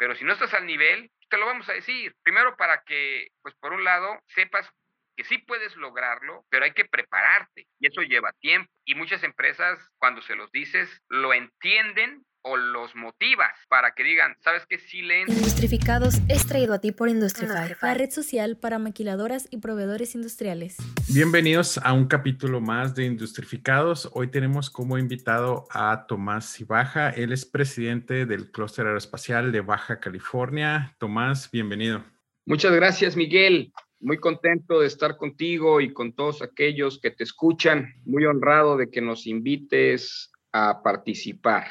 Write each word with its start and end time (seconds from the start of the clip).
pero 0.00 0.16
si 0.16 0.24
no 0.24 0.32
estás 0.32 0.54
al 0.54 0.64
nivel, 0.64 1.10
te 1.28 1.36
lo 1.36 1.44
vamos 1.44 1.68
a 1.68 1.74
decir. 1.74 2.16
Primero 2.22 2.56
para 2.56 2.82
que, 2.84 3.28
pues 3.42 3.54
por 3.56 3.74
un 3.74 3.84
lado, 3.84 4.18
sepas 4.28 4.66
que 5.14 5.24
sí 5.24 5.36
puedes 5.36 5.76
lograrlo, 5.76 6.46
pero 6.48 6.64
hay 6.64 6.72
que 6.72 6.86
prepararte 6.86 7.66
y 7.78 7.86
eso 7.86 8.00
lleva 8.00 8.32
tiempo. 8.40 8.72
Y 8.86 8.94
muchas 8.94 9.22
empresas, 9.24 9.78
cuando 9.98 10.22
se 10.22 10.36
los 10.36 10.50
dices, 10.52 10.88
lo 11.10 11.34
entienden 11.34 12.24
o 12.42 12.56
los 12.56 12.94
motivas 12.94 13.50
para 13.68 13.92
que 13.92 14.02
digan, 14.02 14.36
¿sabes 14.40 14.64
qué? 14.66 14.78
Sí 14.78 15.02
leen. 15.02 15.28
Industrificados 15.28 16.16
es 16.28 16.46
traído 16.46 16.74
a 16.74 16.80
ti 16.80 16.92
por 16.92 17.08
Industrify, 17.08 17.76
la 17.80 17.94
red 17.94 18.10
social 18.10 18.56
para 18.56 18.78
maquiladoras 18.78 19.48
y 19.50 19.58
proveedores 19.58 20.14
industriales. 20.14 20.76
Bienvenidos 21.12 21.78
a 21.78 21.92
un 21.92 22.06
capítulo 22.06 22.60
más 22.60 22.94
de 22.94 23.04
Industrificados. 23.04 24.10
Hoy 24.12 24.28
tenemos 24.28 24.70
como 24.70 24.98
invitado 24.98 25.66
a 25.70 26.06
Tomás 26.06 26.54
Cibaja. 26.54 27.10
Él 27.10 27.32
es 27.32 27.44
presidente 27.44 28.26
del 28.26 28.50
Clúster 28.50 28.86
Aeroespacial 28.86 29.52
de 29.52 29.60
Baja 29.60 30.00
California. 30.00 30.94
Tomás, 30.98 31.50
bienvenido. 31.50 32.02
Muchas 32.46 32.72
gracias, 32.72 33.16
Miguel. 33.16 33.72
Muy 34.00 34.16
contento 34.16 34.80
de 34.80 34.86
estar 34.86 35.18
contigo 35.18 35.80
y 35.82 35.92
con 35.92 36.14
todos 36.14 36.40
aquellos 36.40 36.98
que 36.98 37.10
te 37.10 37.22
escuchan. 37.22 37.92
Muy 38.06 38.24
honrado 38.24 38.78
de 38.78 38.90
que 38.90 39.02
nos 39.02 39.26
invites 39.26 40.32
a 40.52 40.82
participar. 40.82 41.66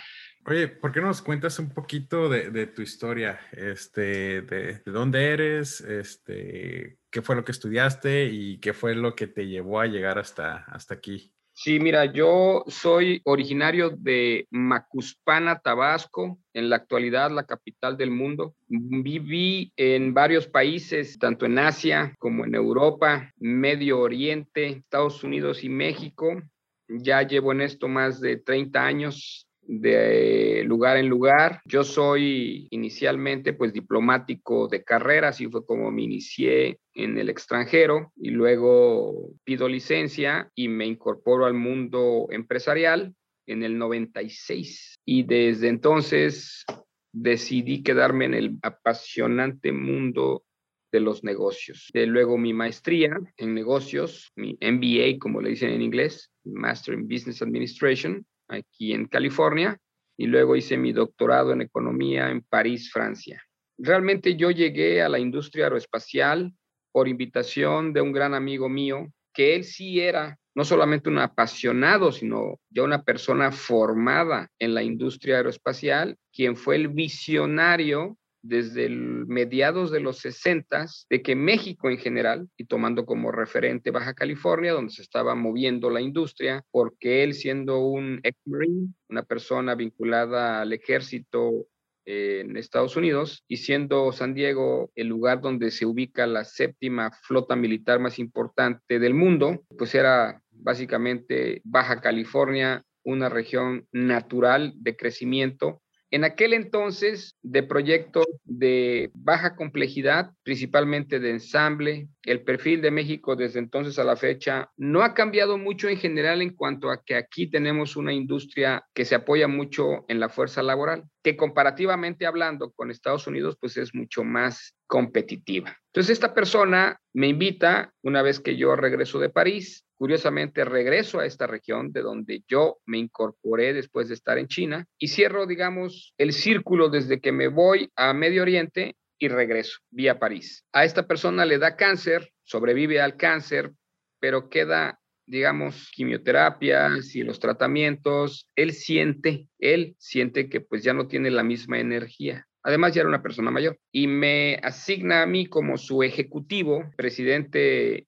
Oye, 0.49 0.67
¿por 0.67 0.91
qué 0.91 0.99
no 0.99 1.05
nos 1.05 1.21
cuentas 1.21 1.59
un 1.59 1.69
poquito 1.69 2.27
de, 2.27 2.65
tu 2.65 2.81
historia? 2.81 3.39
Este, 3.51 4.41
de, 4.41 4.81
de, 4.83 4.91
dónde 4.91 5.29
eres, 5.29 5.79
este, 5.79 6.97
qué 7.11 7.21
fue 7.21 7.35
lo 7.35 7.45
que 7.45 7.51
estudiaste 7.51 8.25
y 8.25 8.57
qué 8.57 8.73
fue 8.73 8.95
lo 8.95 9.13
que 9.13 9.27
te 9.27 9.45
llevó 9.45 9.79
a 9.79 9.85
llegar 9.85 10.17
hasta, 10.17 10.63
hasta 10.63 10.95
aquí. 10.95 11.31
Sí, 11.53 11.79
mira, 11.79 12.05
yo 12.05 12.63
soy 12.65 13.21
originario 13.25 13.91
de 13.91 14.47
Macuspana, 14.49 15.59
Tabasco, 15.59 16.39
en 16.53 16.71
la 16.71 16.77
actualidad 16.77 17.29
la 17.29 17.45
capital 17.45 17.95
del 17.95 18.09
mundo. 18.09 18.55
Viví 18.67 19.71
en 19.77 20.15
varios 20.15 20.47
países, 20.47 21.19
tanto 21.19 21.45
en 21.45 21.59
Asia 21.59 22.15
como 22.17 22.43
en 22.43 22.55
Europa, 22.55 23.31
Medio 23.37 23.99
Oriente, 23.99 24.65
Estados 24.65 25.23
Unidos 25.23 25.63
y 25.63 25.69
México. 25.69 26.41
Ya 26.87 27.21
llevo 27.21 27.51
en 27.51 27.61
esto 27.61 27.87
más 27.87 28.19
de 28.19 28.37
30 28.37 28.83
años 28.83 29.45
de 29.69 30.63
lugar 30.65 30.97
en 30.97 31.07
lugar. 31.07 31.61
Yo 31.63 31.83
soy 31.83 32.67
inicialmente 32.71 33.53
pues 33.53 33.71
diplomático 33.71 34.67
de 34.67 34.83
carrera, 34.83 35.27
así 35.27 35.47
fue 35.47 35.63
como 35.63 35.91
me 35.91 36.01
inicié 36.01 36.79
en 36.95 37.19
el 37.19 37.29
extranjero 37.29 38.11
y 38.15 38.31
luego 38.31 39.29
pido 39.43 39.69
licencia 39.69 40.49
y 40.55 40.69
me 40.69 40.87
incorporo 40.87 41.45
al 41.45 41.53
mundo 41.53 42.25
empresarial 42.31 43.13
en 43.45 43.61
el 43.61 43.77
96 43.77 44.95
y 45.05 45.23
desde 45.23 45.67
entonces 45.67 46.65
decidí 47.13 47.83
quedarme 47.83 48.25
en 48.25 48.33
el 48.33 48.57
apasionante 48.63 49.71
mundo 49.71 50.43
de 50.91 50.99
los 50.99 51.23
negocios. 51.23 51.91
De 51.93 52.07
luego 52.07 52.39
mi 52.39 52.53
maestría 52.53 53.19
en 53.37 53.53
negocios, 53.53 54.31
mi 54.35 54.57
MBA 54.61 55.19
como 55.19 55.41
le 55.41 55.51
dicen 55.51 55.69
en 55.69 55.83
inglés, 55.83 56.31
Master 56.43 56.95
in 56.95 57.07
Business 57.07 57.43
Administration, 57.43 58.25
aquí 58.49 58.93
en 58.93 59.05
California, 59.05 59.77
y 60.17 60.27
luego 60.27 60.55
hice 60.55 60.77
mi 60.77 60.91
doctorado 60.91 61.53
en 61.53 61.61
economía 61.61 62.29
en 62.29 62.41
París, 62.41 62.91
Francia. 62.91 63.41
Realmente 63.77 64.35
yo 64.35 64.51
llegué 64.51 65.01
a 65.01 65.07
la 65.07 65.19
industria 65.19 65.65
aeroespacial 65.65 66.53
por 66.91 67.07
invitación 67.07 67.93
de 67.93 68.01
un 68.01 68.11
gran 68.11 68.33
amigo 68.33 68.67
mío, 68.67 69.07
que 69.33 69.55
él 69.55 69.63
sí 69.63 70.01
era 70.01 70.37
no 70.55 70.65
solamente 70.65 71.07
un 71.07 71.19
apasionado, 71.19 72.11
sino 72.11 72.59
ya 72.69 72.83
una 72.83 73.03
persona 73.03 73.51
formada 73.51 74.49
en 74.59 74.73
la 74.73 74.83
industria 74.83 75.37
aeroespacial, 75.37 76.17
quien 76.33 76.57
fue 76.57 76.75
el 76.75 76.89
visionario 76.89 78.17
desde 78.49 78.89
mediados 78.89 79.91
de 79.91 79.99
los 79.99 80.17
60 80.17 80.87
de 81.09 81.21
que 81.21 81.35
México 81.35 81.89
en 81.89 81.99
general, 81.99 82.49
y 82.57 82.65
tomando 82.65 83.05
como 83.05 83.31
referente 83.31 83.91
Baja 83.91 84.15
California, 84.15 84.73
donde 84.73 84.91
se 84.91 85.03
estaba 85.03 85.35
moviendo 85.35 85.89
la 85.89 86.01
industria, 86.01 86.65
porque 86.71 87.23
él 87.23 87.35
siendo 87.35 87.79
un 87.79 88.19
ex-marine, 88.23 88.87
una 89.07 89.23
persona 89.23 89.75
vinculada 89.75 90.61
al 90.61 90.73
ejército 90.73 91.67
en 92.05 92.57
Estados 92.57 92.95
Unidos 92.95 93.43
y 93.47 93.57
siendo 93.57 94.11
San 94.11 94.33
Diego 94.33 94.91
el 94.95 95.07
lugar 95.07 95.41
donde 95.41 95.69
se 95.69 95.85
ubica 95.85 96.25
la 96.25 96.43
séptima 96.43 97.11
flota 97.21 97.55
militar 97.55 97.99
más 97.99 98.17
importante 98.17 98.97
del 98.97 99.13
mundo, 99.13 99.63
pues 99.77 99.93
era 99.93 100.41
básicamente 100.49 101.61
Baja 101.63 102.01
California, 102.01 102.83
una 103.03 103.29
región 103.29 103.87
natural 103.91 104.73
de 104.77 104.95
crecimiento 104.95 105.83
en 106.11 106.23
aquel 106.23 106.53
entonces, 106.53 107.35
de 107.43 107.61
proyectos 107.61 108.25
de 108.43 109.11
baja 109.13 109.55
complejidad, 109.55 110.31
principalmente 110.43 111.19
de 111.19 111.29
ensamble, 111.29 112.07
el 112.23 112.41
perfil 112.43 112.81
de 112.81 112.91
México 112.91 113.35
desde 113.35 113.59
entonces 113.59 113.99
a 113.99 114.03
la 114.03 114.15
fecha 114.15 114.71
no 114.75 115.03
ha 115.03 115.13
cambiado 115.13 115.57
mucho 115.57 115.87
en 115.87 115.97
general 115.97 116.41
en 116.41 116.55
cuanto 116.55 116.89
a 116.89 117.03
que 117.03 117.15
aquí 117.15 117.47
tenemos 117.47 117.95
una 117.95 118.13
industria 118.13 118.83
que 118.93 119.05
se 119.05 119.15
apoya 119.15 119.47
mucho 119.47 120.05
en 120.07 120.19
la 120.19 120.29
fuerza 120.29 120.63
laboral, 120.63 121.03
que 121.23 121.37
comparativamente 121.37 122.25
hablando 122.25 122.71
con 122.71 122.89
Estados 122.89 123.27
Unidos, 123.27 123.57
pues 123.59 123.77
es 123.77 123.93
mucho 123.93 124.23
más 124.23 124.75
competitiva. 124.87 125.77
Entonces, 125.93 126.13
esta 126.13 126.33
persona 126.33 126.99
me 127.13 127.27
invita, 127.27 127.93
una 128.01 128.21
vez 128.21 128.39
que 128.39 128.57
yo 128.57 128.75
regreso 128.75 129.19
de 129.19 129.29
París, 129.29 129.85
Curiosamente, 129.99 130.63
regreso 130.63 131.19
a 131.19 131.25
esta 131.25 131.45
región 131.45 131.91
de 131.91 131.99
donde 131.99 132.41
yo 132.47 132.77
me 132.85 132.97
incorporé 132.97 133.73
después 133.73 134.07
de 134.07 134.13
estar 134.13 134.37
en 134.37 134.47
China 134.47 134.85
y 134.97 135.09
cierro, 135.09 135.45
digamos, 135.45 136.13
el 136.17 136.31
círculo 136.31 136.87
desde 136.87 137.19
que 137.19 137.33
me 137.33 137.49
voy 137.49 137.91
a 137.97 138.13
Medio 138.13 138.43
Oriente 138.43 138.95
y 139.19 139.27
regreso 139.27 139.79
vía 139.91 140.17
París. 140.17 140.63
A 140.71 140.85
esta 140.85 141.05
persona 141.05 141.43
le 141.43 141.57
da 141.57 141.75
cáncer, 141.75 142.31
sobrevive 142.43 143.01
al 143.01 143.17
cáncer, 143.17 143.73
pero 144.21 144.49
queda, 144.49 145.01
digamos, 145.27 145.91
quimioterapias 145.93 147.13
y 147.13 147.23
los 147.23 147.41
tratamientos. 147.41 148.47
Él 148.55 148.71
siente, 148.71 149.49
él 149.59 149.97
siente 149.99 150.47
que 150.47 150.61
pues 150.61 150.81
ya 150.81 150.93
no 150.93 151.09
tiene 151.09 151.29
la 151.29 151.43
misma 151.43 151.77
energía. 151.81 152.47
Además, 152.63 152.93
ya 152.93 153.01
era 153.01 153.09
una 153.09 153.21
persona 153.21 153.51
mayor 153.51 153.77
y 153.91 154.07
me 154.07 154.61
asigna 154.63 155.23
a 155.23 155.25
mí 155.25 155.45
como 155.45 155.77
su 155.77 156.03
ejecutivo, 156.03 156.89
presidente 156.95 158.07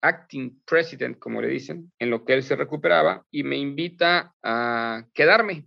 acting 0.00 0.62
president, 0.64 1.18
como 1.18 1.42
le 1.42 1.48
dicen, 1.48 1.92
en 1.98 2.10
lo 2.10 2.24
que 2.24 2.34
él 2.34 2.42
se 2.42 2.56
recuperaba, 2.56 3.24
y 3.30 3.42
me 3.42 3.56
invita 3.56 4.34
a 4.42 5.06
quedarme. 5.14 5.66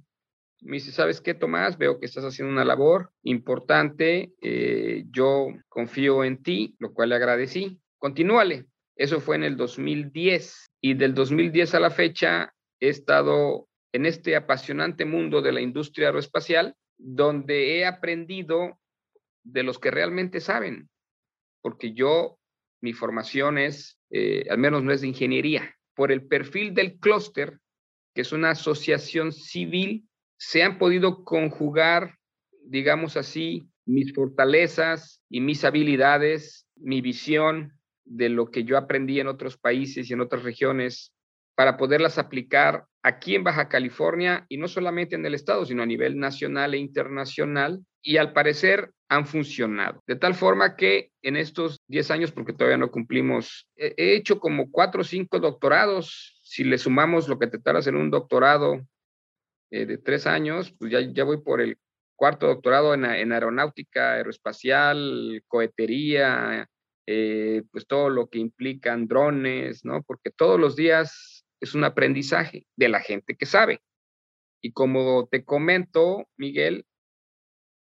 Me 0.62 0.78
dice, 0.78 0.92
¿sabes 0.92 1.22
qué, 1.22 1.34
Tomás? 1.34 1.78
Veo 1.78 2.00
que 2.00 2.06
estás 2.06 2.24
haciendo 2.24 2.54
una 2.54 2.66
labor 2.66 3.12
importante, 3.24 4.34
eh, 4.42 5.06
yo 5.10 5.48
confío 5.70 6.24
en 6.24 6.44
ti, 6.44 6.76
lo 6.80 6.94
cual 6.94 7.10
le 7.10 7.16
agradecí. 7.16 7.80
Continúale. 7.98 8.68
Eso 8.96 9.20
fue 9.20 9.38
en 9.38 9.44
el 9.44 9.58
2010 9.58 10.72
y 10.82 10.94
del 10.94 11.14
2010 11.14 11.74
a 11.74 11.80
la 11.80 11.90
fecha 11.90 12.54
he 12.80 12.90
estado 12.90 13.68
en 13.94 14.06
este 14.06 14.36
apasionante 14.36 15.06
mundo 15.06 15.42
de 15.42 15.52
la 15.52 15.62
industria 15.62 16.08
aeroespacial, 16.08 16.76
donde 16.98 17.78
he 17.78 17.86
aprendido 17.86 18.80
de 19.44 19.64
los 19.64 19.80
que 19.80 19.92
realmente 19.92 20.40
saben, 20.40 20.90
porque 21.62 21.94
yo, 21.94 22.38
mi 22.82 22.94
formación 22.94 23.58
es 23.58 24.00
eh, 24.12 24.46
al 24.50 24.58
menos 24.58 24.84
no 24.84 24.92
es 24.92 25.02
de 25.02 25.08
ingeniería. 25.08 25.76
Por 25.96 26.12
el 26.12 26.28
perfil 26.28 26.74
del 26.74 27.00
clúster, 27.00 27.60
que 28.14 28.22
es 28.22 28.32
una 28.32 28.52
asociación 28.52 29.32
civil, 29.32 30.06
se 30.38 30.64
han 30.64 30.78
podido 30.78 31.24
conjugar, 31.24 32.18
digamos 32.66 33.16
así, 33.16 33.68
mis 33.86 34.14
fortalezas 34.14 35.22
y 35.30 35.42
mis 35.42 35.64
habilidades, 35.64 36.68
mi 36.76 37.02
visión 37.02 37.74
de 38.06 38.30
lo 38.30 38.52
que 38.52 38.64
yo 38.64 38.78
aprendí 38.78 39.20
en 39.20 39.28
otros 39.28 39.58
países 39.58 40.10
y 40.10 40.14
en 40.14 40.22
otras 40.22 40.44
regiones 40.44 41.14
para 41.56 41.78
poderlas 41.78 42.18
aplicar 42.18 42.86
aquí 43.04 43.36
en 43.36 43.44
Baja 43.44 43.68
California 43.68 44.46
y 44.50 44.58
no 44.58 44.68
solamente 44.68 45.16
en 45.16 45.26
el 45.26 45.34
estado, 45.34 45.66
sino 45.66 45.84
a 45.84 45.86
nivel 45.86 46.18
nacional 46.18 46.74
e 46.74 46.78
internacional. 46.78 47.84
Y 48.04 48.18
al 48.18 48.34
parecer 48.34 48.92
han 49.10 49.28
funcionado. 49.28 50.02
De 50.08 50.16
tal 50.16 50.34
forma 50.34 50.76
que 50.76 51.12
en 51.22 51.36
estos 51.36 51.82
10 51.88 52.12
años, 52.12 52.32
porque 52.32 52.54
todavía 52.54 52.78
no 52.78 52.90
cumplimos, 52.90 53.68
he 53.76 54.16
hecho 54.16 54.40
como 54.40 54.72
4 54.72 55.02
o 55.02 55.04
5 55.04 55.40
doctorados. 55.40 56.40
Si 56.44 56.64
le 56.64 56.78
sumamos 56.78 57.28
lo 57.28 57.38
que 57.38 57.48
te 57.48 57.60
tardas 57.60 57.86
en 57.88 57.96
un 57.96 58.10
doctorado 58.10 58.82
eh, 59.70 59.86
de 59.86 59.98
3 59.98 60.28
años, 60.28 60.74
pues 60.80 60.92
ya, 60.92 61.02
ya 61.02 61.24
voy 61.24 61.42
por 61.42 61.62
el 61.62 61.78
cuarto 62.16 62.48
doctorado 62.48 62.94
en, 62.94 63.06
en 63.06 63.32
aeronáutica, 63.32 64.14
aeroespacial, 64.14 65.44
cohetería, 65.48 66.68
eh, 67.08 67.64
pues 67.72 67.88
todo 67.88 68.10
lo 68.10 68.30
que 68.30 68.40
implican 68.40 69.08
drones, 69.08 69.84
¿no? 69.84 70.04
Porque 70.04 70.32
todos 70.32 70.60
los 70.60 70.76
días 70.76 71.31
es 71.62 71.76
un 71.76 71.84
aprendizaje 71.84 72.66
de 72.76 72.90
la 72.90 73.00
gente 73.00 73.38
que 73.38 73.46
sabe. 73.46 73.82
Y 74.62 74.74
como 74.74 75.28
te 75.28 75.46
comento, 75.46 76.28
Miguel, 76.38 76.86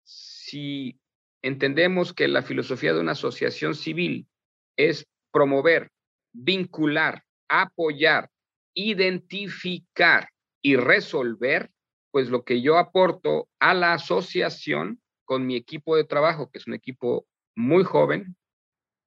si 0.05 1.01
entendemos 1.43 2.13
que 2.13 2.29
la 2.29 2.43
filosofía 2.43 2.93
de 2.93 3.01
una 3.01 3.13
asociación 3.13 3.75
civil 3.75 4.29
es 4.77 5.07
promover, 5.33 5.91
vincular, 6.33 7.25
apoyar, 7.49 8.31
identificar 8.75 10.29
y 10.63 10.77
resolver, 10.77 11.71
pues 12.11 12.31
lo 12.31 12.45
que 12.45 12.63
yo 12.63 12.79
aporto 12.79 13.49
a 13.61 13.75
la 13.75 13.95
asociación 13.95 15.01
con 15.25 15.47
mi 15.47 15.57
equipo 15.57 15.97
de 15.97 16.05
trabajo, 16.05 16.51
que 16.51 16.59
es 16.59 16.67
un 16.67 16.75
equipo 16.75 17.27
muy 17.55 17.85
joven, 17.85 18.37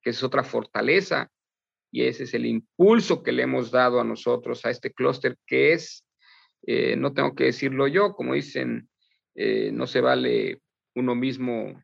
que 0.01 0.12
es 0.12 0.23
otra 0.23 0.44
fortaleza, 0.44 1.31
y 1.91 2.05
ese 2.05 2.23
es 2.23 2.33
el 2.33 2.45
impulso 2.45 3.21
que 3.21 3.33
le 3.33 3.43
hemos 3.43 3.69
dado 3.69 3.99
a 3.99 4.05
nosotros, 4.05 4.65
a 4.65 4.69
este 4.69 4.93
clúster, 4.93 5.38
que 5.45 5.73
es, 5.73 6.05
eh, 6.65 6.95
no 6.95 7.13
tengo 7.13 7.35
que 7.35 7.45
decirlo 7.45 7.88
yo, 7.88 8.13
como 8.13 8.33
dicen, 8.33 8.89
eh, 9.35 9.71
no 9.73 9.88
se 9.88 9.99
vale 9.99 10.61
uno 10.95 11.15
mismo 11.15 11.83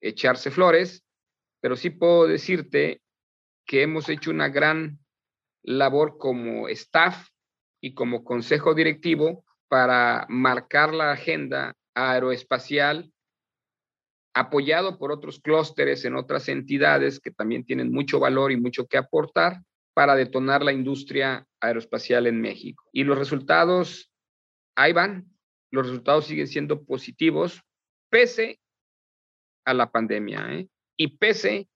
echarse 0.00 0.50
flores, 0.50 1.02
pero 1.60 1.76
sí 1.76 1.90
puedo 1.90 2.26
decirte 2.26 3.00
que 3.66 3.82
hemos 3.82 4.08
hecho 4.08 4.30
una 4.30 4.48
gran 4.48 4.98
labor 5.62 6.18
como 6.18 6.68
staff 6.68 7.28
y 7.80 7.94
como 7.94 8.24
consejo 8.24 8.74
directivo 8.74 9.44
para 9.68 10.26
marcar 10.28 10.94
la 10.94 11.12
agenda 11.12 11.74
aeroespacial 11.94 13.12
apoyado 14.38 14.98
por 14.98 15.10
otros 15.10 15.40
clústeres 15.40 16.04
en 16.04 16.14
otras 16.14 16.48
entidades 16.48 17.18
que 17.18 17.32
también 17.32 17.64
tienen 17.64 17.90
mucho 17.90 18.20
valor 18.20 18.52
y 18.52 18.56
mucho 18.56 18.86
que 18.86 18.96
aportar 18.96 19.62
para 19.94 20.14
detonar 20.14 20.62
la 20.62 20.72
industria 20.72 21.44
aeroespacial 21.60 22.28
en 22.28 22.40
México. 22.40 22.84
Y 22.92 23.02
los 23.02 23.18
resultados, 23.18 24.12
ahí 24.76 24.92
van, 24.92 25.26
los 25.72 25.86
resultados 25.88 26.26
siguen 26.26 26.46
siendo 26.46 26.84
positivos, 26.84 27.62
pese 28.10 28.60
a 29.64 29.74
la 29.74 29.90
pandemia 29.90 30.52
¿eh? 30.52 30.68
y 30.96 31.18
pese 31.18 31.68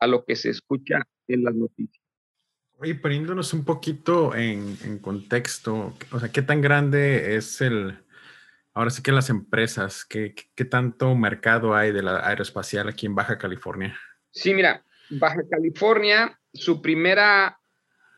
a 0.00 0.06
lo 0.06 0.24
que 0.24 0.36
se 0.36 0.48
escucha 0.48 1.06
en 1.28 1.44
las 1.44 1.54
noticias. 1.54 2.02
Oye, 2.78 2.94
poniéndonos 2.94 3.52
un 3.52 3.64
poquito 3.64 4.34
en, 4.34 4.76
en 4.84 4.98
contexto, 5.00 5.94
o 6.10 6.18
sea, 6.18 6.30
¿qué 6.30 6.40
tan 6.40 6.62
grande 6.62 7.36
es 7.36 7.60
el, 7.60 7.98
Ahora 8.76 8.90
sí 8.90 9.02
que 9.02 9.10
las 9.10 9.30
empresas, 9.30 10.04
¿qué, 10.04 10.34
¿qué, 10.54 10.64
tanto 10.66 11.14
mercado 11.14 11.74
hay 11.74 11.92
de 11.92 12.02
la 12.02 12.18
aeroespacial 12.28 12.90
aquí 12.90 13.06
en 13.06 13.14
Baja 13.14 13.38
California? 13.38 13.98
Sí, 14.32 14.52
mira, 14.52 14.84
Baja 15.08 15.40
California, 15.50 16.38
su 16.52 16.82
primera 16.82 17.58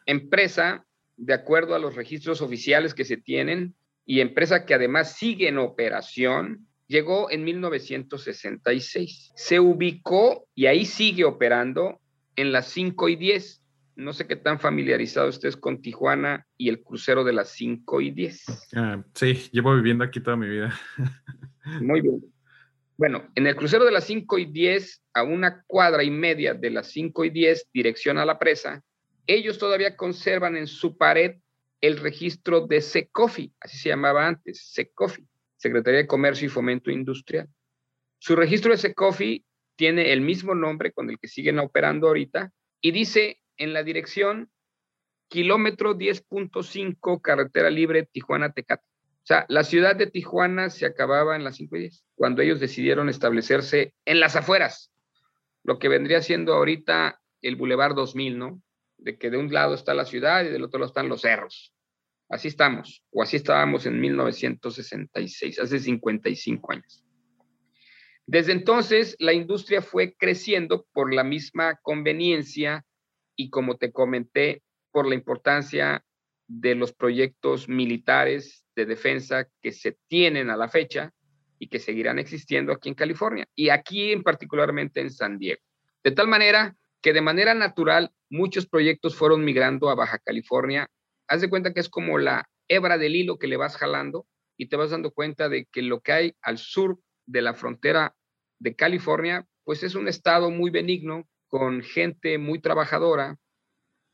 empresa, 0.04 0.84
de 1.16 1.32
acuerdo 1.32 1.76
a 1.76 1.78
los 1.78 1.94
registros 1.94 2.42
oficiales 2.42 2.92
que 2.92 3.04
se 3.04 3.18
tienen, 3.18 3.76
y 4.04 4.20
empresa 4.20 4.66
que 4.66 4.74
además 4.74 5.14
sigue 5.16 5.46
en 5.46 5.58
operación, 5.58 6.66
llegó 6.88 7.30
en 7.30 7.44
1966. 7.44 9.30
Se 9.36 9.60
ubicó 9.60 10.48
y 10.56 10.66
ahí 10.66 10.86
sigue 10.86 11.24
operando 11.24 12.00
en 12.34 12.50
las 12.50 12.66
5 12.66 13.08
y 13.10 13.14
10 13.14 13.62
no 13.98 14.12
sé 14.12 14.28
qué 14.28 14.36
tan 14.36 14.60
familiarizado 14.60 15.28
estés 15.28 15.56
con 15.56 15.82
Tijuana 15.82 16.46
y 16.56 16.68
el 16.68 16.80
crucero 16.82 17.24
de 17.24 17.32
las 17.32 17.50
5 17.50 18.00
y 18.00 18.12
10. 18.12 18.44
Ah, 18.76 19.02
sí, 19.12 19.34
llevo 19.50 19.74
viviendo 19.74 20.04
aquí 20.04 20.20
toda 20.20 20.36
mi 20.36 20.48
vida. 20.48 20.72
Muy 21.82 22.00
bien. 22.00 22.22
Bueno, 22.96 23.28
en 23.34 23.48
el 23.48 23.56
crucero 23.56 23.84
de 23.84 23.90
las 23.90 24.04
5 24.04 24.38
y 24.38 24.44
10, 24.46 25.02
a 25.14 25.24
una 25.24 25.64
cuadra 25.66 26.04
y 26.04 26.10
media 26.10 26.54
de 26.54 26.70
las 26.70 26.92
5 26.92 27.24
y 27.24 27.30
10, 27.30 27.70
dirección 27.72 28.18
a 28.18 28.24
la 28.24 28.38
presa, 28.38 28.84
ellos 29.26 29.58
todavía 29.58 29.96
conservan 29.96 30.56
en 30.56 30.68
su 30.68 30.96
pared 30.96 31.36
el 31.80 31.96
registro 31.96 32.68
de 32.68 32.80
SECOFI, 32.80 33.52
así 33.60 33.78
se 33.78 33.88
llamaba 33.88 34.28
antes, 34.28 34.70
SECOFI, 34.74 35.26
Secretaría 35.56 36.00
de 36.00 36.06
Comercio 36.06 36.46
y 36.46 36.50
Fomento 36.50 36.92
Industrial. 36.92 37.48
Su 38.20 38.36
registro 38.36 38.70
de 38.70 38.78
SECOFI 38.78 39.44
tiene 39.74 40.12
el 40.12 40.20
mismo 40.20 40.54
nombre 40.54 40.92
con 40.92 41.10
el 41.10 41.18
que 41.18 41.26
siguen 41.26 41.58
operando 41.58 42.06
ahorita 42.06 42.52
y 42.80 42.92
dice 42.92 43.40
en 43.58 43.72
la 43.72 43.82
dirección 43.82 44.50
kilómetro 45.28 45.96
10.5 45.96 47.20
carretera 47.20 47.70
libre 47.70 48.08
Tijuana-Tecate. 48.10 48.84
O 48.84 49.26
sea, 49.28 49.44
la 49.48 49.62
ciudad 49.62 49.94
de 49.94 50.06
Tijuana 50.06 50.70
se 50.70 50.86
acababa 50.86 51.36
en 51.36 51.44
las 51.44 51.56
5 51.56 51.76
y 51.76 51.80
10, 51.80 52.04
cuando 52.14 52.40
ellos 52.40 52.60
decidieron 52.60 53.10
establecerse 53.10 53.92
en 54.06 54.20
las 54.20 54.36
afueras, 54.36 54.90
lo 55.64 55.78
que 55.78 55.88
vendría 55.88 56.22
siendo 56.22 56.54
ahorita 56.54 57.20
el 57.42 57.56
Boulevard 57.56 57.94
2000, 57.94 58.38
¿no? 58.38 58.62
De 58.96 59.18
que 59.18 59.28
de 59.28 59.36
un 59.36 59.52
lado 59.52 59.74
está 59.74 59.92
la 59.92 60.06
ciudad 60.06 60.44
y 60.44 60.48
del 60.48 60.64
otro 60.64 60.80
lado 60.80 60.88
están 60.88 61.10
los 61.10 61.20
cerros. 61.20 61.74
Así 62.30 62.48
estamos, 62.48 63.04
o 63.10 63.22
así 63.22 63.36
estábamos 63.36 63.84
en 63.84 64.00
1966, 64.00 65.58
hace 65.60 65.78
55 65.78 66.72
años. 66.72 67.04
Desde 68.26 68.52
entonces, 68.52 69.16
la 69.18 69.32
industria 69.32 69.80
fue 69.80 70.14
creciendo 70.14 70.86
por 70.92 71.14
la 71.14 71.24
misma 71.24 71.76
conveniencia 71.82 72.84
y 73.38 73.50
como 73.50 73.76
te 73.76 73.92
comenté, 73.92 74.62
por 74.90 75.06
la 75.06 75.14
importancia 75.14 76.04
de 76.48 76.74
los 76.74 76.92
proyectos 76.92 77.68
militares 77.68 78.64
de 78.74 78.84
defensa 78.84 79.46
que 79.62 79.70
se 79.70 79.96
tienen 80.08 80.50
a 80.50 80.56
la 80.56 80.68
fecha 80.68 81.12
y 81.58 81.68
que 81.68 81.78
seguirán 81.78 82.18
existiendo 82.18 82.72
aquí 82.72 82.88
en 82.88 82.94
California 82.94 83.46
y 83.54 83.68
aquí 83.68 84.12
en 84.12 84.22
particularmente 84.22 85.00
en 85.00 85.10
San 85.10 85.38
Diego. 85.38 85.60
De 86.02 86.10
tal 86.10 86.26
manera 86.26 86.76
que 87.00 87.12
de 87.12 87.20
manera 87.20 87.54
natural 87.54 88.10
muchos 88.28 88.66
proyectos 88.66 89.14
fueron 89.14 89.44
migrando 89.44 89.88
a 89.88 89.94
Baja 89.94 90.18
California. 90.18 90.88
Haz 91.28 91.40
de 91.40 91.50
cuenta 91.50 91.72
que 91.72 91.80
es 91.80 91.88
como 91.88 92.18
la 92.18 92.48
hebra 92.66 92.98
del 92.98 93.14
hilo 93.14 93.38
que 93.38 93.46
le 93.46 93.56
vas 93.56 93.76
jalando 93.76 94.26
y 94.56 94.68
te 94.68 94.76
vas 94.76 94.90
dando 94.90 95.12
cuenta 95.12 95.48
de 95.48 95.66
que 95.66 95.82
lo 95.82 96.00
que 96.00 96.12
hay 96.12 96.36
al 96.42 96.58
sur 96.58 96.98
de 97.26 97.42
la 97.42 97.54
frontera 97.54 98.16
de 98.58 98.74
California, 98.74 99.46
pues 99.64 99.82
es 99.82 99.94
un 99.94 100.08
estado 100.08 100.50
muy 100.50 100.70
benigno, 100.70 101.28
con 101.48 101.82
gente 101.82 102.38
muy 102.38 102.60
trabajadora, 102.60 103.36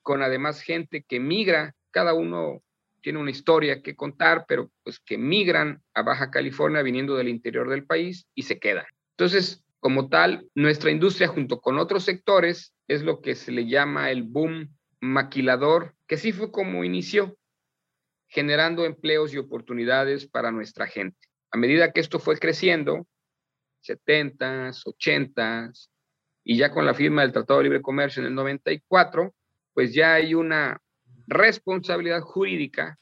con 0.02 0.22
además 0.22 0.60
gente 0.60 1.04
que 1.06 1.20
migra, 1.20 1.74
cada 1.90 2.14
uno 2.14 2.62
tiene 3.00 3.18
una 3.18 3.30
historia 3.30 3.82
que 3.82 3.94
contar, 3.94 4.46
pero 4.48 4.70
pues 4.82 4.98
que 4.98 5.18
migran 5.18 5.82
a 5.92 6.02
Baja 6.02 6.30
California 6.30 6.82
viniendo 6.82 7.16
del 7.16 7.28
interior 7.28 7.68
del 7.68 7.84
país 7.84 8.26
y 8.34 8.42
se 8.42 8.58
quedan. 8.58 8.86
Entonces, 9.10 9.62
como 9.78 10.08
tal, 10.08 10.48
nuestra 10.54 10.90
industria 10.90 11.28
junto 11.28 11.60
con 11.60 11.78
otros 11.78 12.04
sectores 12.04 12.74
es 12.88 13.02
lo 13.02 13.20
que 13.20 13.34
se 13.34 13.52
le 13.52 13.66
llama 13.66 14.10
el 14.10 14.22
boom 14.22 14.74
maquilador, 15.00 15.94
que 16.06 16.16
sí 16.16 16.32
fue 16.32 16.50
como 16.50 16.82
inició, 16.82 17.36
generando 18.28 18.86
empleos 18.86 19.34
y 19.34 19.38
oportunidades 19.38 20.26
para 20.26 20.50
nuestra 20.50 20.86
gente. 20.86 21.18
A 21.50 21.58
medida 21.58 21.92
que 21.92 22.00
esto 22.00 22.18
fue 22.18 22.38
creciendo, 22.38 23.06
70s, 23.82 24.82
80s, 24.86 25.90
y 26.44 26.58
ya 26.58 26.70
con 26.70 26.84
la 26.84 26.94
firma 26.94 27.22
del 27.22 27.32
Tratado 27.32 27.58
de 27.58 27.64
Libre 27.64 27.82
Comercio 27.82 28.20
en 28.20 28.28
el 28.28 28.34
94, 28.34 29.34
pues 29.72 29.94
ya 29.94 30.14
hay 30.14 30.34
una 30.34 30.80
responsabilidad 31.26 32.20
jurídica 32.20 32.98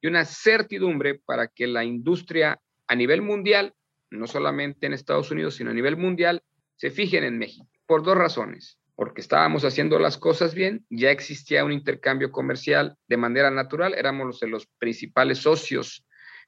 y 0.00 0.06
una 0.06 0.24
certidumbre 0.24 1.20
para 1.24 1.48
que 1.48 1.66
la 1.66 1.84
industria 1.84 2.58
a 2.88 2.94
nivel 2.96 3.20
mundial, 3.20 3.74
no 4.10 4.26
solamente 4.26 4.86
en 4.86 4.94
Estados 4.94 5.30
Unidos, 5.30 5.56
sino 5.56 5.70
a 5.70 5.74
nivel 5.74 5.96
mundial, 5.98 6.42
se 6.76 6.90
fijen 6.90 7.22
en 7.22 7.38
México, 7.38 7.68
por 7.86 8.02
dos 8.02 8.16
razones. 8.16 8.78
Porque 8.96 9.20
estábamos 9.20 9.64
haciendo 9.64 9.98
las 9.98 10.18
cosas 10.18 10.54
bien, 10.54 10.84
ya 10.90 11.10
existía 11.10 11.64
un 11.64 11.72
intercambio 11.72 12.32
comercial 12.32 12.96
de 13.08 13.16
manera 13.16 13.50
natural, 13.50 13.94
éramos 13.94 14.26
los, 14.26 14.50
los 14.50 14.66
principales 14.78 15.38
socios 15.38 16.04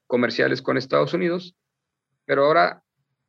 comerciales 0.07 0.61
con 0.61 0.77
Estados 0.77 1.13
Unidos, 1.13 1.55
pero 2.25 2.45
ahora 2.45 2.82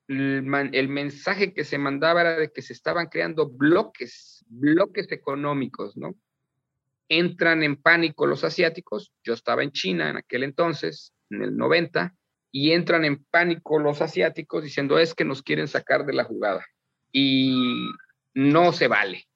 el, 0.09 0.89
mensaje 0.89 1.55
que 1.55 1.65
se 1.65 1.79
mandaba 1.79 2.21
era 2.21 2.37
de 2.37 2.53
que 2.53 2.63
se 2.63 2.73
estaban 2.73 3.07
creando 3.09 3.49
bloques, 3.49 4.45
bloques 4.49 5.11
económicos, 5.13 5.97
¿no? 5.97 6.15
Entran 7.09 7.63
en 7.63 7.77
pánico 7.77 8.27
los 8.27 8.45
asiáticos, 8.45 9.13
yo 9.23 9.35
estaba 9.35 9.63
en 9.63 9.73
China 9.73 10.11
en 10.11 10.17
aquel 10.17 10.43
entonces, 10.43 11.13
en 11.31 11.43
el 11.43 11.57
90, 11.57 12.15
y 12.51 12.73
entran 12.73 13.05
en 13.05 13.25
pánico 13.25 13.79
los 13.79 14.01
asiáticos 14.01 14.63
diciendo 14.63 14.99
es 14.99 15.15
que 15.15 15.25
nos 15.25 15.43
quieren 15.43 15.69
sacar 15.69 16.07
de 16.07 16.13
la 16.13 16.25
jugada. 16.25 16.65
Y 17.13 17.91
no 18.35 18.73
se 18.73 18.89
vale. 18.89 19.27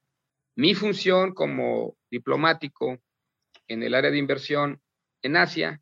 Mi 0.55 0.75
función 0.75 1.35
como 1.35 1.97
diplomático 2.11 2.99
en 3.69 3.83
el 3.83 3.95
área 3.95 4.11
de 4.11 4.19
inversión 4.19 4.81
en 5.23 5.37
Asia 5.37 5.81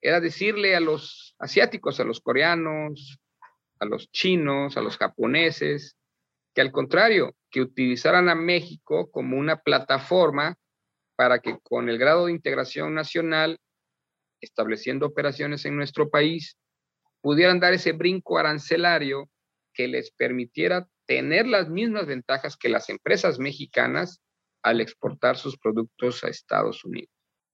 era 0.00 0.20
decirle 0.20 0.76
a 0.76 0.80
los 0.80 1.34
asiáticos, 1.38 1.98
a 1.98 2.04
los 2.04 2.20
coreanos, 2.20 3.18
a 3.78 3.84
los 3.84 4.10
chinos, 4.10 4.76
a 4.76 4.80
los 4.80 4.96
japoneses, 4.96 5.96
que 6.54 6.60
al 6.60 6.72
contrario, 6.72 7.34
que 7.50 7.60
utilizaran 7.60 8.28
a 8.28 8.34
México 8.34 9.10
como 9.10 9.36
una 9.36 9.56
plataforma 9.56 10.56
para 11.16 11.40
que 11.40 11.58
con 11.62 11.88
el 11.88 11.98
grado 11.98 12.26
de 12.26 12.32
integración 12.32 12.94
nacional, 12.94 13.58
estableciendo 14.40 15.06
operaciones 15.06 15.64
en 15.64 15.76
nuestro 15.76 16.10
país, 16.10 16.58
pudieran 17.20 17.60
dar 17.60 17.72
ese 17.72 17.92
brinco 17.92 18.38
arancelario 18.38 19.30
que 19.72 19.88
les 19.88 20.10
permitiera 20.10 20.88
tener 21.06 21.46
las 21.46 21.68
mismas 21.68 22.06
ventajas 22.06 22.56
que 22.56 22.68
las 22.68 22.88
empresas 22.88 23.38
mexicanas 23.38 24.20
al 24.62 24.80
exportar 24.80 25.36
sus 25.36 25.58
productos 25.58 26.24
a 26.24 26.28
Estados 26.28 26.84
Unidos. 26.84 27.10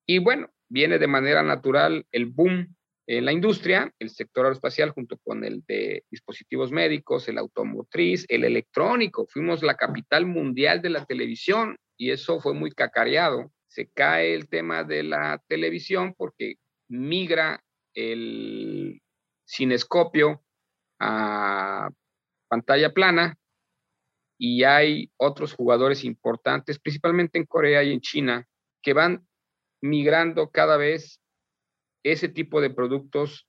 Y 0.06 0.18
bueno, 0.18 0.48
viene 0.68 0.98
de 0.98 1.06
manera 1.06 1.42
natural 1.42 2.06
el 2.12 2.26
boom 2.26 2.76
en 3.18 3.24
la 3.24 3.32
industria, 3.32 3.92
el 3.98 4.08
sector 4.08 4.44
aeroespacial 4.44 4.90
junto 4.90 5.18
con 5.18 5.42
el 5.42 5.64
de 5.66 6.04
dispositivos 6.12 6.70
médicos, 6.70 7.28
el 7.28 7.38
automotriz, 7.38 8.24
el 8.28 8.44
electrónico. 8.44 9.26
Fuimos 9.26 9.64
la 9.64 9.74
capital 9.74 10.26
mundial 10.26 10.80
de 10.80 10.90
la 10.90 11.04
televisión 11.04 11.76
y 11.96 12.12
eso 12.12 12.40
fue 12.40 12.54
muy 12.54 12.70
cacareado. 12.70 13.50
Se 13.66 13.90
cae 13.90 14.34
el 14.34 14.48
tema 14.48 14.84
de 14.84 15.02
la 15.02 15.42
televisión 15.48 16.14
porque 16.16 16.54
migra 16.88 17.64
el 17.94 19.02
cinescopio 19.44 20.44
a 21.00 21.90
pantalla 22.46 22.94
plana 22.94 23.36
y 24.38 24.62
hay 24.62 25.10
otros 25.16 25.52
jugadores 25.52 26.04
importantes, 26.04 26.78
principalmente 26.78 27.38
en 27.40 27.46
Corea 27.46 27.82
y 27.82 27.92
en 27.92 28.00
China, 28.00 28.46
que 28.80 28.92
van 28.92 29.26
migrando 29.82 30.50
cada 30.50 30.76
vez 30.76 31.20
ese 32.02 32.28
tipo 32.28 32.60
de 32.60 32.70
productos 32.70 33.48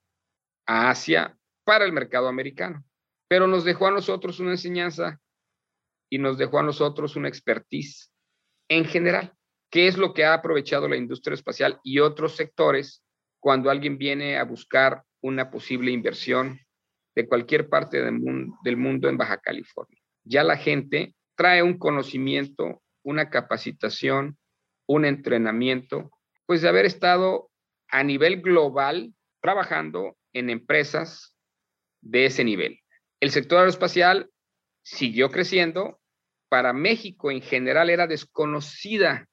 a 0.65 0.89
Asia 0.89 1.37
para 1.63 1.85
el 1.85 1.93
mercado 1.93 2.27
americano. 2.27 2.83
Pero 3.27 3.47
nos 3.47 3.63
dejó 3.63 3.87
a 3.87 3.91
nosotros 3.91 4.39
una 4.39 4.51
enseñanza 4.51 5.19
y 6.09 6.17
nos 6.17 6.37
dejó 6.37 6.59
a 6.59 6.63
nosotros 6.63 7.15
una 7.15 7.29
expertise 7.29 8.11
en 8.69 8.85
general. 8.85 9.33
¿Qué 9.69 9.87
es 9.87 9.97
lo 9.97 10.13
que 10.13 10.25
ha 10.25 10.33
aprovechado 10.33 10.87
la 10.87 10.97
industria 10.97 11.35
espacial 11.35 11.79
y 11.83 11.99
otros 11.99 12.35
sectores 12.35 13.05
cuando 13.39 13.69
alguien 13.69 13.97
viene 13.97 14.37
a 14.37 14.43
buscar 14.43 15.03
una 15.21 15.49
posible 15.49 15.91
inversión 15.91 16.59
de 17.15 17.27
cualquier 17.27 17.69
parte 17.69 18.01
del 18.01 18.77
mundo, 18.77 19.09
en 19.09 19.17
Baja 19.17 19.37
California? 19.37 19.97
Ya 20.25 20.43
la 20.43 20.57
gente 20.57 21.15
trae 21.35 21.63
un 21.63 21.77
conocimiento, 21.77 22.81
una 23.03 23.29
capacitación, 23.29 24.37
un 24.87 25.05
entrenamiento, 25.05 26.11
pues 26.45 26.61
de 26.61 26.69
haber 26.69 26.85
estado 26.85 27.50
a 27.91 28.03
nivel 28.03 28.41
global 28.41 29.13
trabajando 29.41 30.17
en 30.33 30.49
empresas 30.49 31.35
de 32.01 32.25
ese 32.25 32.43
nivel. 32.43 32.79
El 33.19 33.31
sector 33.31 33.59
aeroespacial 33.59 34.31
siguió 34.81 35.29
creciendo. 35.29 35.99
Para 36.49 36.73
México 36.73 37.31
en 37.31 37.41
general 37.41 37.89
era 37.89 38.07
desconocida 38.07 39.29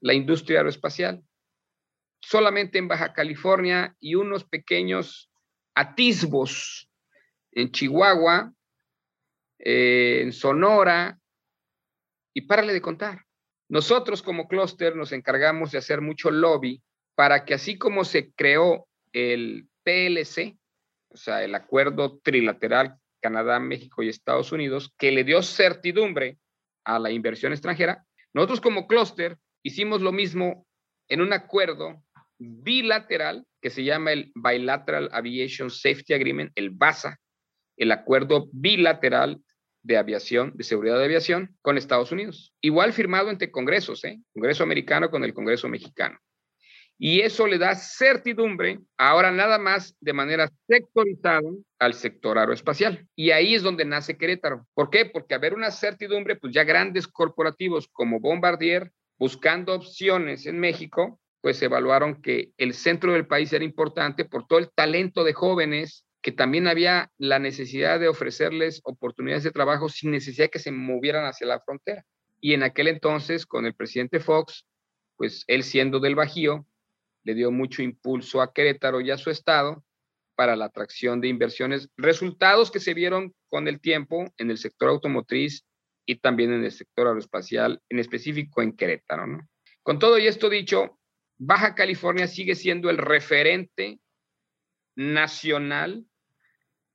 la 0.00 0.14
industria 0.14 0.58
aeroespacial. 0.58 1.22
Solamente 2.20 2.78
en 2.78 2.88
Baja 2.88 3.12
California 3.12 3.96
y 4.00 4.14
unos 4.14 4.44
pequeños 4.44 5.30
atisbos 5.74 6.88
en 7.52 7.70
Chihuahua, 7.70 8.52
eh, 9.58 10.20
en 10.22 10.32
Sonora, 10.32 11.18
y 12.34 12.42
párale 12.42 12.72
de 12.72 12.80
contar. 12.80 13.24
Nosotros 13.68 14.22
como 14.22 14.48
clúster 14.48 14.96
nos 14.96 15.12
encargamos 15.12 15.72
de 15.72 15.78
hacer 15.78 16.00
mucho 16.00 16.30
lobby 16.30 16.82
para 17.14 17.44
que 17.44 17.54
así 17.54 17.78
como 17.78 18.04
se 18.04 18.32
creó 18.32 18.86
el 19.12 19.68
TLC, 19.84 20.56
o 21.10 21.16
sea, 21.16 21.44
el 21.44 21.54
acuerdo 21.54 22.18
trilateral 22.22 22.96
Canadá, 23.20 23.60
México 23.60 24.02
y 24.02 24.08
Estados 24.08 24.52
Unidos, 24.52 24.92
que 24.98 25.12
le 25.12 25.24
dio 25.24 25.42
certidumbre 25.42 26.38
a 26.84 26.98
la 26.98 27.10
inversión 27.10 27.52
extranjera, 27.52 28.04
nosotros 28.34 28.60
como 28.60 28.86
clúster 28.86 29.38
hicimos 29.62 30.02
lo 30.02 30.12
mismo 30.12 30.66
en 31.08 31.20
un 31.20 31.32
acuerdo 31.32 32.02
bilateral 32.38 33.46
que 33.60 33.70
se 33.70 33.84
llama 33.84 34.12
el 34.12 34.32
Bilateral 34.34 35.08
Aviation 35.12 35.70
Safety 35.70 36.14
Agreement, 36.14 36.50
el 36.56 36.70
BASA, 36.70 37.18
el 37.76 37.92
acuerdo 37.92 38.48
bilateral 38.52 39.40
de 39.82 39.96
aviación, 39.96 40.52
de 40.56 40.64
seguridad 40.64 40.98
de 40.98 41.04
aviación 41.04 41.56
con 41.60 41.78
Estados 41.78 42.12
Unidos. 42.12 42.52
Igual 42.60 42.92
firmado 42.92 43.30
entre 43.30 43.50
congresos, 43.50 44.04
¿eh? 44.04 44.20
Congreso 44.32 44.64
americano 44.64 45.10
con 45.10 45.24
el 45.24 45.34
Congreso 45.34 45.68
mexicano. 45.68 46.18
Y 47.04 47.22
eso 47.22 47.48
le 47.48 47.58
da 47.58 47.74
certidumbre, 47.74 48.78
ahora 48.96 49.32
nada 49.32 49.58
más 49.58 49.96
de 50.00 50.12
manera 50.12 50.48
sectorizada, 50.68 51.50
al 51.80 51.94
sector 51.94 52.38
aeroespacial. 52.38 53.08
Y 53.16 53.32
ahí 53.32 53.56
es 53.56 53.64
donde 53.64 53.84
nace 53.84 54.16
Querétaro. 54.16 54.68
¿Por 54.72 54.88
qué? 54.88 55.06
Porque 55.06 55.34
haber 55.34 55.52
una 55.52 55.72
certidumbre, 55.72 56.36
pues 56.36 56.54
ya 56.54 56.62
grandes 56.62 57.08
corporativos 57.08 57.88
como 57.88 58.20
Bombardier, 58.20 58.92
buscando 59.18 59.74
opciones 59.74 60.46
en 60.46 60.60
México, 60.60 61.18
pues 61.40 61.60
evaluaron 61.60 62.22
que 62.22 62.52
el 62.56 62.72
centro 62.72 63.14
del 63.14 63.26
país 63.26 63.52
era 63.52 63.64
importante 63.64 64.24
por 64.24 64.46
todo 64.46 64.60
el 64.60 64.70
talento 64.72 65.24
de 65.24 65.32
jóvenes, 65.32 66.04
que 66.22 66.30
también 66.30 66.68
había 66.68 67.10
la 67.18 67.40
necesidad 67.40 67.98
de 67.98 68.06
ofrecerles 68.06 68.80
oportunidades 68.84 69.42
de 69.42 69.50
trabajo 69.50 69.88
sin 69.88 70.12
necesidad 70.12 70.50
que 70.50 70.60
se 70.60 70.70
movieran 70.70 71.24
hacia 71.24 71.48
la 71.48 71.58
frontera. 71.58 72.04
Y 72.40 72.54
en 72.54 72.62
aquel 72.62 72.86
entonces, 72.86 73.44
con 73.44 73.66
el 73.66 73.74
presidente 73.74 74.20
Fox, 74.20 74.66
pues 75.16 75.42
él 75.48 75.64
siendo 75.64 75.98
del 75.98 76.14
Bajío, 76.14 76.64
le 77.24 77.34
dio 77.34 77.50
mucho 77.50 77.82
impulso 77.82 78.40
a 78.40 78.52
Querétaro 78.52 79.00
y 79.00 79.10
a 79.10 79.18
su 79.18 79.30
estado 79.30 79.84
para 80.34 80.56
la 80.56 80.66
atracción 80.66 81.20
de 81.20 81.28
inversiones, 81.28 81.88
resultados 81.96 82.70
que 82.70 82.80
se 82.80 82.94
vieron 82.94 83.34
con 83.48 83.68
el 83.68 83.80
tiempo 83.80 84.32
en 84.38 84.50
el 84.50 84.58
sector 84.58 84.88
automotriz 84.88 85.64
y 86.06 86.16
también 86.16 86.52
en 86.52 86.64
el 86.64 86.72
sector 86.72 87.06
aeroespacial, 87.06 87.80
en 87.88 87.98
específico 87.98 88.62
en 88.62 88.76
Querétaro. 88.76 89.24
Con 89.82 89.98
todo 89.98 90.18
y 90.18 90.26
esto 90.26 90.48
dicho, 90.48 90.98
Baja 91.38 91.74
California 91.74 92.26
sigue 92.26 92.54
siendo 92.54 92.90
el 92.90 92.98
referente 92.98 94.00
nacional 94.96 96.04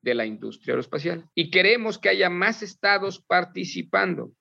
de 0.01 0.15
la 0.15 0.25
industria 0.25 0.73
aeroespacial 0.73 1.29
y 1.35 1.49
queremos 1.51 1.97
que 1.97 2.09
haya 2.09 2.29
más 2.29 2.63
estados 2.63 3.21
participando. 3.21 4.31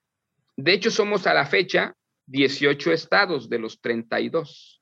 De 0.57 0.73
hecho, 0.73 0.91
somos 0.91 1.27
a 1.27 1.35
la 1.35 1.47
fecha 1.47 1.95
18 2.27 2.93
estados 2.93 3.49
de 3.49 3.59
los 3.59 3.81
32 3.81 4.76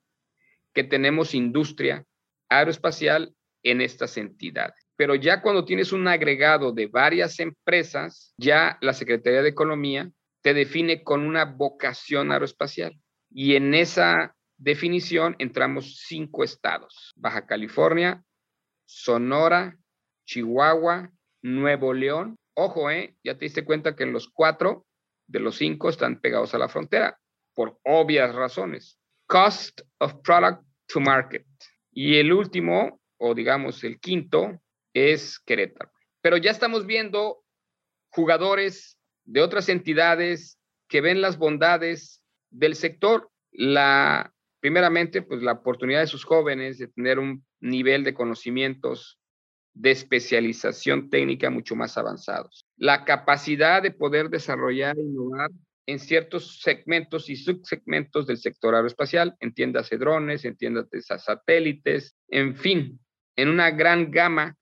que 0.75 0.83
tenemos 0.83 1.33
industria 1.33 2.05
aeroespacial 2.49 3.33
en 3.63 3.81
estas 3.81 4.17
entidades. 4.17 4.85
Pero 4.95 5.15
ya 5.15 5.41
cuando 5.41 5.65
tienes 5.65 5.91
un 5.91 6.07
agregado 6.07 6.71
de 6.71 6.87
varias 6.87 7.39
empresas, 7.39 8.33
ya 8.37 8.77
la 8.81 8.93
Secretaría 8.93 9.41
de 9.41 9.49
Economía 9.49 10.11
te 10.43 10.53
define 10.53 11.03
con 11.03 11.25
una 11.25 11.45
vocación 11.45 12.31
aeroespacial. 12.31 12.95
Y 13.31 13.55
en 13.55 13.73
esa 13.73 14.35
definición 14.57 15.35
entramos 15.39 16.03
cinco 16.05 16.43
estados, 16.43 17.13
Baja 17.15 17.47
California, 17.47 18.23
Sonora, 18.85 19.77
Chihuahua, 20.25 21.11
Nuevo 21.41 21.93
León. 21.93 22.37
Ojo, 22.55 22.89
¿eh? 22.91 23.15
ya 23.23 23.37
te 23.37 23.45
diste 23.45 23.65
cuenta 23.65 23.95
que 23.95 24.03
en 24.03 24.13
los 24.13 24.29
cuatro 24.29 24.85
de 25.27 25.39
los 25.39 25.57
cinco 25.57 25.89
están 25.89 26.21
pegados 26.21 26.53
a 26.53 26.59
la 26.59 26.69
frontera, 26.69 27.17
por 27.53 27.79
obvias 27.83 28.33
razones. 28.33 28.99
Cost 29.27 29.81
of 29.97 30.13
Product 30.23 30.64
to 30.87 30.99
Market. 30.99 31.45
Y 31.91 32.17
el 32.17 32.33
último, 32.33 32.99
o 33.17 33.33
digamos 33.33 33.83
el 33.83 33.99
quinto, 33.99 34.61
es 34.93 35.39
Querétaro. 35.39 35.91
Pero 36.21 36.37
ya 36.37 36.51
estamos 36.51 36.85
viendo 36.85 37.43
jugadores 38.09 38.99
de 39.25 39.41
otras 39.41 39.69
entidades 39.69 40.59
que 40.87 41.01
ven 41.01 41.21
las 41.21 41.37
bondades 41.37 42.23
del 42.49 42.75
sector. 42.75 43.29
La, 43.51 44.33
primeramente, 44.59 45.21
pues 45.21 45.41
la 45.41 45.53
oportunidad 45.53 46.01
de 46.01 46.07
sus 46.07 46.23
jóvenes 46.23 46.77
de 46.77 46.87
tener 46.87 47.19
un 47.19 47.45
nivel 47.59 48.03
de 48.03 48.13
conocimientos 48.13 49.19
de 49.73 49.91
especialización 49.91 51.09
técnica 51.09 51.49
mucho 51.49 51.75
más 51.75 51.97
avanzados. 51.97 52.65
La 52.77 53.03
capacidad 53.03 53.83
de 53.83 53.91
poder 53.91 54.29
desarrollar 54.29 54.97
e 54.97 55.01
innovar 55.01 55.51
en 55.87 55.99
ciertos 55.99 56.59
segmentos 56.61 57.29
y 57.29 57.35
subsegmentos 57.35 58.25
del 58.25 58.37
sector 58.37 58.75
aeroespacial, 58.75 59.35
entiéndase 59.39 59.97
drones, 59.97 60.45
entiéndase 60.45 61.01
satélites, 61.01 62.15
en 62.29 62.55
fin, 62.55 62.99
en 63.35 63.49
una 63.49 63.71
gran 63.71 64.11
gama, 64.11 64.55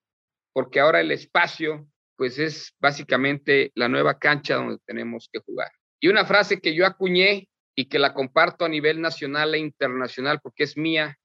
porque 0.52 0.80
ahora 0.80 1.02
el 1.02 1.12
espacio, 1.12 1.88
pues 2.18 2.40
es 2.40 2.74
básicamente 2.80 3.72
la 3.76 3.88
nueva 3.88 4.20
cancha 4.20 4.56
donde 4.56 4.78
tenemos 4.86 5.30
que 5.32 5.40
jugar. 5.40 5.72
Y 6.00 6.10
una 6.10 6.26
frase 6.26 6.60
que 6.60 6.76
yo 6.76 6.86
acuñé 6.86 7.48
y 7.76 7.86
que 7.86 8.00
la 8.00 8.14
comparto 8.14 8.66
a 8.66 8.70
nivel 8.70 9.02
nacional 9.02 9.56
e 9.56 9.60
internacional 9.60 10.40
porque 10.42 10.64
es 10.64 10.78
mía, 10.78 11.18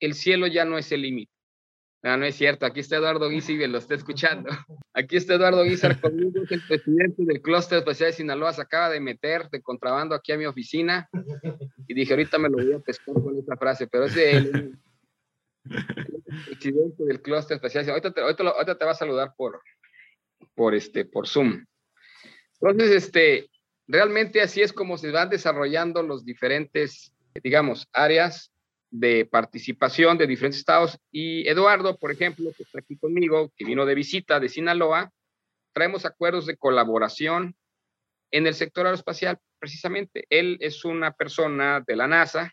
el 0.00 0.14
cielo 0.14 0.46
ya 0.46 0.64
no 0.64 0.78
es 0.78 0.92
el 0.92 1.02
límite. 1.02 1.32
No, 2.06 2.16
no 2.16 2.24
es 2.24 2.36
cierto. 2.36 2.64
Aquí 2.66 2.78
está 2.78 2.98
Eduardo 2.98 3.28
Guizar 3.28 3.68
lo 3.68 3.78
está 3.78 3.96
escuchando. 3.96 4.48
Aquí 4.94 5.16
está 5.16 5.34
Eduardo 5.34 5.64
Guizar 5.64 6.00
conmigo, 6.00 6.40
es 6.40 6.52
el 6.52 6.62
presidente 6.64 7.24
del 7.24 7.42
Clúster 7.42 7.78
Especial 7.78 8.10
de 8.10 8.16
Sinaloa. 8.16 8.52
Se 8.52 8.62
acaba 8.62 8.90
de 8.90 9.00
meter 9.00 9.50
de 9.50 9.60
contrabando 9.60 10.14
aquí 10.14 10.30
a 10.30 10.36
mi 10.36 10.46
oficina. 10.46 11.08
Y 11.88 11.94
dije, 11.94 12.12
ahorita 12.12 12.38
me 12.38 12.48
lo 12.48 12.58
voy 12.58 12.72
a 12.74 12.78
pescar 12.78 13.12
con 13.12 13.36
esta 13.36 13.56
frase, 13.56 13.88
pero 13.88 14.04
es 14.04 14.16
el, 14.16 14.78
presidente 15.64 17.04
del 17.06 17.20
Clúster 17.20 17.56
Especial. 17.56 17.90
Ahorita 17.90 18.12
te, 18.12 18.20
ahorita, 18.20 18.78
te 18.78 18.84
va 18.84 18.92
a 18.92 18.94
saludar 18.94 19.34
por, 19.36 19.60
por, 20.54 20.76
este, 20.76 21.06
por 21.06 21.26
Zoom. 21.26 21.66
Entonces, 22.60 22.92
este, 22.92 23.50
realmente 23.88 24.40
así 24.40 24.62
es 24.62 24.72
como 24.72 24.96
se 24.96 25.10
van 25.10 25.28
desarrollando 25.28 26.04
los 26.04 26.24
diferentes, 26.24 27.12
digamos, 27.42 27.88
áreas 27.92 28.52
de 28.90 29.26
participación 29.26 30.18
de 30.18 30.26
diferentes 30.26 30.60
estados. 30.60 30.98
Y 31.10 31.48
Eduardo, 31.48 31.96
por 31.98 32.10
ejemplo, 32.10 32.50
que 32.56 32.62
está 32.62 32.80
aquí 32.80 32.96
conmigo, 32.96 33.52
que 33.56 33.64
vino 33.64 33.84
de 33.84 33.94
visita 33.94 34.40
de 34.40 34.48
Sinaloa, 34.48 35.10
traemos 35.72 36.04
acuerdos 36.06 36.46
de 36.46 36.56
colaboración 36.56 37.56
en 38.30 38.46
el 38.46 38.54
sector 38.54 38.86
aeroespacial, 38.86 39.38
precisamente. 39.58 40.26
Él 40.30 40.56
es 40.60 40.84
una 40.84 41.12
persona 41.12 41.82
de 41.86 41.96
la 41.96 42.06
NASA, 42.06 42.52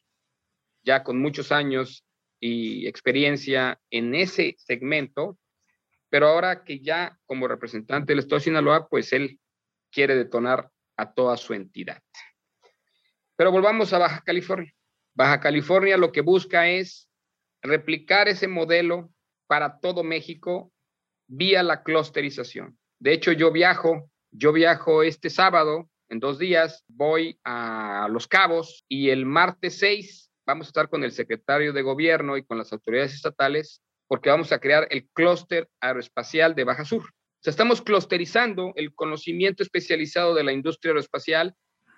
ya 0.83 1.03
con 1.03 1.19
muchos 1.19 1.51
años 1.51 2.05
y 2.39 2.87
experiencia 2.87 3.79
en 3.89 4.15
ese 4.15 4.55
segmento, 4.57 5.37
pero 6.09 6.27
ahora 6.27 6.63
que 6.63 6.79
ya 6.79 7.17
como 7.25 7.47
representante 7.47 8.11
del 8.11 8.19
Estado 8.19 8.39
de 8.39 8.43
Sinaloa, 8.43 8.87
pues 8.87 9.13
él 9.13 9.39
quiere 9.91 10.15
detonar 10.15 10.69
a 10.97 11.13
toda 11.13 11.37
su 11.37 11.53
entidad. 11.53 12.01
Pero 13.35 13.51
volvamos 13.51 13.93
a 13.93 13.97
Baja 13.97 14.21
California. 14.21 14.73
Baja 15.15 15.39
California 15.39 15.97
lo 15.97 16.11
que 16.11 16.21
busca 16.21 16.67
es 16.67 17.09
replicar 17.61 18.27
ese 18.27 18.47
modelo 18.47 19.11
para 19.47 19.79
todo 19.79 20.03
México 20.03 20.71
vía 21.27 21.63
la 21.63 21.83
clusterización, 21.83 22.77
De 22.99 23.13
hecho, 23.13 23.31
yo 23.31 23.51
viajo, 23.51 24.09
yo 24.31 24.51
viajo 24.51 25.03
este 25.03 25.29
sábado, 25.29 25.89
en 26.09 26.19
dos 26.19 26.37
días, 26.37 26.83
voy 26.87 27.39
a 27.43 28.07
Los 28.09 28.27
Cabos 28.27 28.85
y 28.87 29.09
el 29.09 29.25
martes 29.25 29.79
6 29.79 30.31
vamos 30.45 30.67
a 30.67 30.69
estar 30.69 30.89
con 30.89 31.03
el 31.03 31.11
secretario 31.11 31.73
de 31.73 31.81
gobierno 31.81 32.37
y 32.37 32.43
con 32.43 32.57
las 32.57 32.71
autoridades 32.73 33.13
estatales 33.13 33.81
porque 34.07 34.29
vamos 34.29 34.51
a 34.51 34.59
crear 34.59 34.87
el 34.91 35.07
clúster 35.13 35.69
aeroespacial 35.79 36.55
de 36.55 36.65
Baja 36.65 36.85
Sur. 36.85 37.03
O 37.03 37.43
sea, 37.43 37.51
estamos 37.51 37.81
clusterizando 37.81 38.73
el 38.75 38.93
conocimiento 38.93 39.63
especializado 39.63 40.35
de 40.35 40.43
la 40.43 40.53
industria 40.53 40.91
aeroespacial 40.91 41.55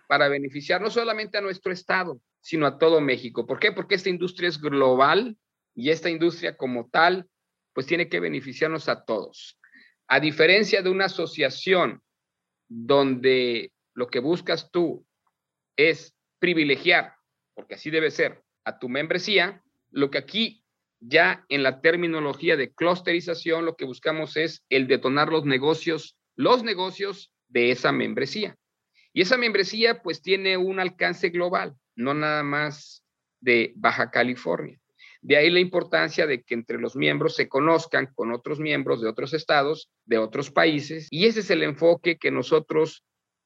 para 0.08 0.28
beneficiar 0.28 0.82
no 0.82 0.90
solamente 0.90 1.38
a 1.38 1.42
nuestro 1.42 1.72
estado, 1.72 2.20
sino 2.42 2.66
a 2.66 2.78
todo 2.78 3.02
México. 3.02 3.46
¿Por 3.46 3.60
qué? 3.60 3.72
Porque 3.72 3.96
esta 3.96 4.10
industria 4.10 4.50
es 4.50 4.60
global 4.60 5.38
y 5.74 5.90
esta 5.90 6.10
industria 6.10 6.56
como 6.56 6.90
tal, 6.90 7.28
pues 7.74 7.86
tiene 7.86 8.08
que 8.08 8.20
beneficiarnos 8.20 8.88
a 8.88 9.04
todos. 9.04 9.60
A 10.08 10.20
diferencia 10.20 10.82
de 10.82 10.90
una 10.90 11.06
asociación 11.06 12.02
donde 12.68 13.72
lo 13.94 14.08
que 14.08 14.20
buscas 14.20 14.72
tú 14.72 15.06
es 15.76 16.16
privilegiar, 16.40 17.16
porque 17.54 17.76
así 17.76 17.90
debe 17.90 18.12
ser, 18.12 18.44
a 18.64 18.80
tu 18.80 18.90
membresía, 18.90 19.64
lo 19.92 20.12
que 20.12 20.18
aquí 20.18 20.64
ya 21.00 21.46
en 21.50 21.64
la 21.64 21.82
terminología 21.82 22.58
de 22.58 22.74
clusterización 22.74 23.66
lo 23.66 23.76
que 23.76 23.86
buscamos 23.86 24.38
es 24.38 24.64
el 24.70 24.88
detonar 24.88 25.30
los 25.30 25.46
negocios, 25.46 26.18
los 26.36 26.64
negocios 26.64 27.32
de 27.48 27.72
esa 27.72 27.92
membresía. 27.92 28.58
Y 29.16 29.22
esa 29.22 29.38
membresía 29.38 30.02
pues 30.04 30.22
tiene 30.22 30.58
un 30.58 30.78
alcance 30.78 31.30
global, 31.30 31.74
no 31.96 32.14
nada 32.14 32.44
más 32.44 33.02
de 33.40 33.72
Baja 33.78 34.12
California. 34.12 34.78
De 35.22 35.38
ahí 35.38 35.50
la 35.50 35.62
importancia 35.62 36.28
de 36.28 36.44
que 36.44 36.54
entre 36.54 36.80
los 36.80 36.98
miembros 36.98 37.34
se 37.34 37.48
conozcan 37.48 38.12
con 38.14 38.34
otros 38.34 38.60
miembros 38.60 39.02
de 39.02 39.08
otros 39.08 39.34
estados, 39.34 39.90
de 40.04 40.18
otros 40.18 40.52
países, 40.52 41.08
y 41.12 41.28
ese 41.28 41.40
es 41.40 41.50
el 41.50 41.64
enfoque 41.64 42.18
que 42.18 42.30
nosotros 42.30 43.06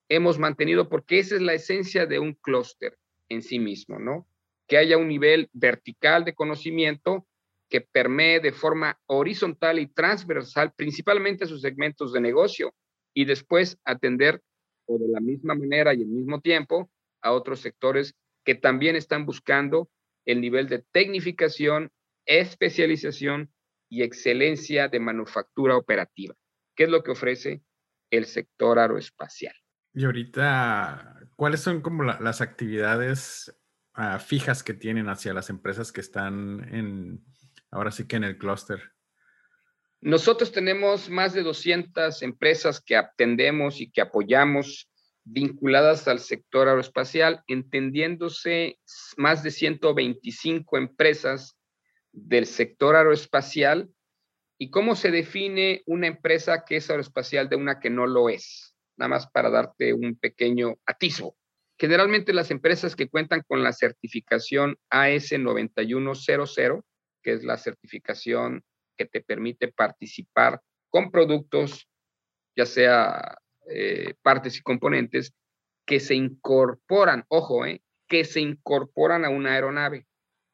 hemos 0.10 0.40
mantenido 0.40 0.90
porque 0.90 1.20
esa 1.20 1.36
es 1.36 1.42
la 1.44 1.54
esencia 1.54 2.08
de 2.08 2.18
un 2.18 2.34
clúster 2.34 2.98
en 3.30 3.44
sí 3.44 3.60
mismo, 3.60 4.00
¿no? 4.00 4.28
Que 4.68 4.78
haya 4.78 4.98
un 4.98 5.08
nivel 5.08 5.52
vertical 5.54 6.26
de 6.26 6.34
conocimiento 6.34 7.28
que 7.70 7.82
permee 7.82 8.40
de 8.40 8.54
forma 8.54 9.00
horizontal 9.06 9.78
y 9.78 9.86
transversal 9.86 10.74
principalmente 10.76 11.46
sus 11.46 11.62
segmentos 11.62 12.12
de 12.12 12.22
negocio 12.22 12.74
y 13.14 13.26
después 13.26 13.78
atender 13.86 14.42
o 14.90 14.98
de 14.98 15.08
la 15.08 15.20
misma 15.20 15.54
manera 15.54 15.94
y 15.94 16.02
al 16.02 16.10
mismo 16.10 16.42
tiempo 16.42 16.90
a 17.22 17.32
otros 17.32 17.62
sectores 17.62 18.16
que 18.44 18.56
también 18.56 18.96
están 18.96 19.26
buscando 19.26 19.90
el 20.26 20.42
nivel 20.42 20.68
de 20.68 20.84
tecnificación, 20.92 21.92
especialización 22.26 23.52
y 23.90 24.02
excelencia 24.02 24.88
de 24.88 25.00
manufactura 25.00 25.78
operativa, 25.78 26.36
que 26.76 26.86
es 26.86 26.90
lo 26.90 27.04
que 27.04 27.12
ofrece 27.12 27.62
el 28.12 28.26
sector 28.26 28.80
aeroespacial. 28.80 29.56
Y 29.94 30.06
ahorita, 30.06 31.20
¿cuáles 31.36 31.62
son 31.62 31.82
como 31.82 32.04
las 32.04 32.42
actividades 32.42 33.56
ah, 33.94 34.20
fijas 34.20 34.64
que 34.64 34.74
tienen 34.74 35.10
hacia 35.10 35.34
las 35.34 35.50
empresas 35.50 35.92
que 35.92 36.02
están 36.02 36.68
en, 36.74 37.24
ahora 37.72 37.92
sí 37.92 38.08
que 38.08 38.16
en 38.16 38.24
el 38.24 38.38
clúster? 38.38 38.94
Nosotros 40.02 40.52
tenemos 40.52 41.10
más 41.10 41.34
de 41.34 41.44
200 41.44 42.22
empresas 42.22 42.80
que 42.80 42.96
atendemos 42.96 43.82
y 43.82 43.92
que 43.92 44.02
apoyamos 44.02 44.90
vinculadas 45.26 46.08
al 46.08 46.20
sector 46.20 46.68
aeroespacial, 46.68 47.44
entendiéndose 47.48 48.80
más 49.18 49.44
de 49.44 49.52
125 49.52 50.78
empresas 50.78 51.58
del 52.12 52.46
sector 52.46 52.96
aeroespacial 52.96 53.90
y 54.58 54.70
cómo 54.70 54.96
se 54.96 55.12
define 55.12 55.84
una 55.86 56.08
empresa 56.08 56.64
que 56.66 56.78
es 56.78 56.90
aeroespacial 56.90 57.50
de 57.50 57.58
una 57.58 57.80
que 57.80 57.90
no 57.90 58.08
lo 58.08 58.30
es, 58.30 58.76
nada 58.98 59.10
más 59.10 59.28
para 59.28 59.50
darte 59.50 59.94
un 59.94 60.18
pequeño 60.18 60.76
atisbo. 60.86 61.36
Generalmente 61.78 62.34
las 62.34 62.52
empresas 62.52 62.96
que 62.96 63.08
cuentan 63.10 63.44
con 63.48 63.64
la 63.64 63.74
certificación 63.74 64.78
AS 64.90 65.32
9100 65.32 66.84
que 67.22 67.34
es 67.34 67.44
la 67.44 67.58
certificación 67.58 68.64
que 69.00 69.06
te 69.06 69.22
permite 69.22 69.70
participar 69.70 70.62
con 70.90 71.10
productos, 71.10 71.88
ya 72.54 72.66
sea 72.66 73.38
eh, 73.70 74.14
partes 74.22 74.58
y 74.58 74.62
componentes, 74.62 75.34
que 75.86 76.02
se 76.02 76.16
incorporan, 76.16 77.24
ojo, 77.30 77.66
eh, 77.66 77.82
que 78.10 78.26
se 78.26 78.42
incorporan 78.42 79.24
a 79.24 79.30
una 79.30 79.54
aeronave 79.54 80.06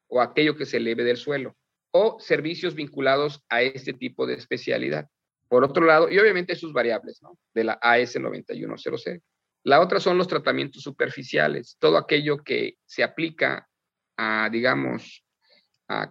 o 0.06 0.20
aquello 0.20 0.56
que 0.56 0.64
se 0.64 0.76
eleve 0.76 1.02
del 1.02 1.16
suelo, 1.16 1.56
o 1.90 2.20
servicios 2.20 2.76
vinculados 2.76 3.42
a 3.48 3.62
este 3.62 3.92
tipo 3.92 4.26
de 4.26 4.34
especialidad. 4.34 5.08
Por 5.48 5.64
otro 5.64 5.84
lado, 5.84 6.08
y 6.08 6.16
obviamente 6.20 6.54
sus 6.54 6.72
variables. 6.72 7.20
De 7.52 7.64
la 7.64 7.72
AS 7.82 8.14
9100. 8.14 9.22
La 9.64 9.80
otra 9.80 9.98
son 9.98 10.18
los 10.18 10.28
tratamientos 10.28 10.82
superficiales, 10.82 11.76
todo 11.80 11.96
aquello 11.96 12.38
que 12.38 12.76
se 12.84 13.02
aplica 13.02 13.68
a, 14.16 14.48
digamos, 14.50 15.24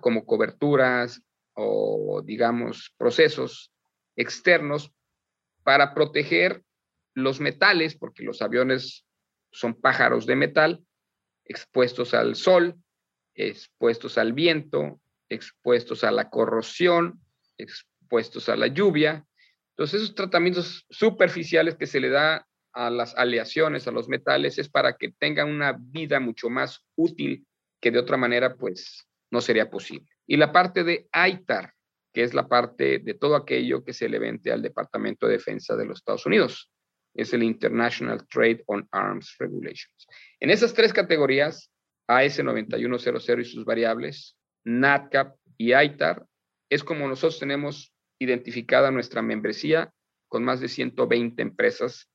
como 0.02 0.26
coberturas 0.26 1.21
o, 1.56 2.22
digamos, 2.24 2.94
procesos 2.98 3.72
externos 4.15 4.91
para 5.63 5.94
proteger 5.94 6.63
los 7.13 7.39
metales, 7.39 7.98
porque 7.98 8.24
los 8.24 8.41
aviones 8.41 9.06
son 9.52 9.74
pájaros 9.74 10.26
de 10.26 10.36
metal, 10.36 10.86
expuestos 11.46 12.13
al 12.13 12.36
sol, 12.36 12.76
expuestos 13.34 14.18
al 14.18 14.34
viento, 14.34 15.00
expuestos 15.30 16.04
a 16.04 16.12
la 16.12 16.30
corrosión, 16.30 17.22
expuestos 17.58 18.50
a 18.50 18.56
la 18.56 18.68
lluvia. 18.68 19.26
Entonces, 19.72 20.02
esos 20.02 20.15
tratamientos 20.15 20.86
superficiales 20.89 21.76
que 21.76 21.88
se 21.88 22.00
le 22.00 22.10
da 22.10 22.48
a 22.74 22.89
las 22.89 23.15
aleaciones, 23.15 23.88
a 23.88 23.91
los 23.91 24.10
metales, 24.10 24.58
es 24.58 24.70
para 24.70 24.98
que 24.98 25.13
tengan 25.18 25.50
una 25.50 25.78
vida 25.80 26.20
mucho 26.20 26.50
más 26.50 26.86
útil 26.96 27.46
que 27.82 27.91
de 27.91 28.00
otra 28.00 28.18
manera, 28.18 28.56
pues, 28.56 29.08
no 29.32 29.41
sería 29.41 29.70
posible. 29.70 30.14
Y 30.28 30.38
la 30.38 30.52
parte 30.52 30.84
de 30.84 31.08
AITAR, 31.12 31.74
que 32.14 32.24
es 32.24 32.34
la 32.34 32.48
parte 32.48 33.00
de 33.00 33.14
todo 33.14 33.36
aquello 33.36 33.84
que 33.84 33.94
se 33.94 34.10
le 34.10 34.20
vende 34.20 34.52
al 34.52 34.62
Departamento 34.62 35.28
de 35.28 35.34
Defensa 35.34 35.76
de 35.76 35.86
los 35.86 36.00
Estados 36.00 36.26
Unidos. 36.26 36.72
Es 37.14 37.34
el 37.34 37.44
International 37.44 38.26
Trade 38.28 38.64
on 38.68 38.88
Arms 38.92 39.36
Regulations. 39.40 40.08
En 40.40 40.50
esas 40.50 40.74
tres 40.74 40.94
categorías, 40.94 41.72
AS 42.08 42.44
9100 42.44 43.42
y 43.42 43.46
sus 43.46 43.66
variables, 43.66 44.38
NATCAP 44.64 45.36
y 45.58 45.74
AITAR, 45.74 46.26
es 46.70 46.84
como 46.84 47.08
nosotros 47.08 47.40
tenemos 47.40 47.94
identificada 48.20 48.92
nuestra 48.92 49.22
membresía 49.22 49.92
con 50.28 50.44
más 50.44 50.60
de 50.60 50.68
120 50.68 51.42
empresas 51.42 52.10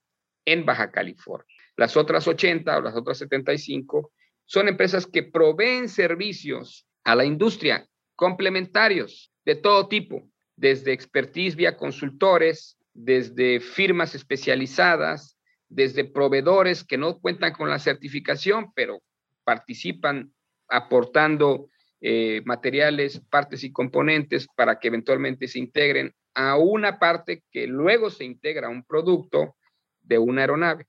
en 0.44 0.64
Baja 0.64 0.90
California. 0.90 1.46
Las 1.77 1.96
otras 1.96 2.27
80 2.27 2.79
o 2.79 2.81
las 2.81 2.96
otras 2.96 3.18
75 3.18 4.12
son 4.44 4.68
empresas 4.68 5.07
que 5.07 5.23
proveen 5.23 5.88
servicios 5.88 6.87
a 7.05 7.14
la 7.14 7.25
industria, 7.25 7.87
complementarios 8.20 9.33
de 9.46 9.54
todo 9.54 9.88
tipo, 9.88 10.28
desde 10.54 10.92
expertise 10.92 11.56
vía 11.56 11.78
consultores, 11.78 12.76
desde 12.92 13.61
firmas 13.61 14.14
especializadas, 14.14 15.38
desde 15.70 16.04
proveedores 16.04 16.85
que 16.85 16.98
no 16.98 17.18
cuentan 17.18 17.54
con 17.54 17.70
la 17.70 17.78
certificación, 17.78 18.74
pero 18.74 19.00
participan 19.42 20.35
aportando 20.68 21.70
eh, 22.02 22.42
materiales, 22.44 23.22
partes 23.30 23.64
y 23.64 23.72
componentes 23.72 24.46
para 24.54 24.78
que 24.78 24.88
eventualmente 24.88 25.48
se 25.48 25.59
integren 25.59 26.14
a 26.35 26.59
una 26.59 26.98
parte 26.98 27.42
que 27.50 27.66
luego 27.66 28.11
se 28.11 28.24
integra 28.24 28.66
a 28.66 28.70
un 28.70 28.85
producto 28.85 29.56
de 30.02 30.18
una 30.18 30.42
aeronave. 30.42 30.85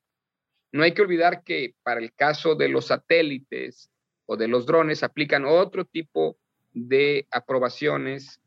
No 0.74 0.84
hay 0.84 0.94
que 0.94 1.02
olvidar 1.02 1.44
que 1.46 1.76
para 1.82 2.02
el 2.02 2.14
caso 2.14 2.56
de 2.56 2.68
los 2.68 2.88
satélites 2.88 3.90
o 4.26 4.36
de 4.36 4.50
los 4.50 4.66
drones 4.66 5.02
aplican 5.02 5.46
otro 5.46 5.86
tipo 5.86 6.38
de 6.74 7.28
aprobaciones 7.32 8.40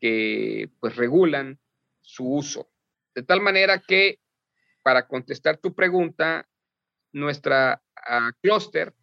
que 0.00 0.70
pues 0.80 0.96
regulan 0.96 1.58
su 2.00 2.28
uso. 2.28 2.70
De 3.14 3.22
tal 3.22 3.40
manera 3.40 3.82
que 3.86 4.18
para 4.82 5.06
contestar 5.06 5.58
tu 5.58 5.74
pregunta, 5.74 6.48
nuestra 7.12 7.82
uh, 7.96 8.32
clúster 8.40 8.94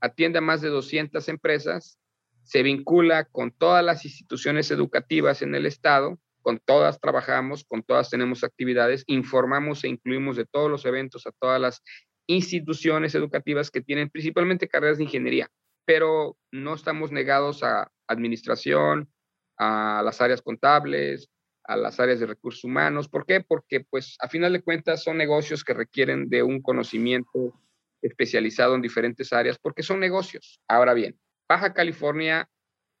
atiende 0.00 0.38
a 0.38 0.42
más 0.42 0.60
de 0.60 0.68
200 0.68 1.28
empresas, 1.28 1.98
se 2.42 2.62
vincula 2.62 3.24
con 3.24 3.50
todas 3.50 3.84
las 3.84 4.04
instituciones 4.04 4.70
educativas 4.70 5.42
en 5.42 5.54
el 5.54 5.66
estado, 5.66 6.18
con 6.40 6.58
todas 6.64 7.00
trabajamos, 7.00 7.64
con 7.64 7.82
todas 7.82 8.08
tenemos 8.08 8.42
actividades, 8.42 9.04
informamos 9.06 9.84
e 9.84 9.88
incluimos 9.88 10.36
de 10.36 10.46
todos 10.46 10.70
los 10.70 10.86
eventos 10.86 11.26
a 11.26 11.32
todas 11.32 11.60
las 11.60 11.82
instituciones 12.26 13.14
educativas 13.14 13.70
que 13.70 13.82
tienen 13.82 14.08
principalmente 14.08 14.68
carreras 14.68 14.98
de 14.98 15.04
ingeniería, 15.04 15.50
pero 15.88 16.36
no 16.52 16.74
estamos 16.74 17.12
negados 17.12 17.62
a 17.62 17.90
administración, 18.06 19.10
a 19.56 20.02
las 20.04 20.20
áreas 20.20 20.42
contables, 20.42 21.30
a 21.64 21.78
las 21.78 21.98
áreas 21.98 22.20
de 22.20 22.26
recursos 22.26 22.62
humanos. 22.62 23.08
¿Por 23.08 23.24
qué? 23.24 23.40
Porque 23.40 23.86
pues 23.88 24.18
a 24.20 24.28
final 24.28 24.52
de 24.52 24.60
cuentas 24.60 25.02
son 25.02 25.16
negocios 25.16 25.64
que 25.64 25.72
requieren 25.72 26.28
de 26.28 26.42
un 26.42 26.60
conocimiento 26.60 27.58
especializado 28.02 28.74
en 28.74 28.82
diferentes 28.82 29.32
áreas 29.32 29.58
porque 29.58 29.82
son 29.82 29.98
negocios. 29.98 30.60
Ahora 30.68 30.92
bien, 30.92 31.18
Baja 31.48 31.72
California 31.72 32.50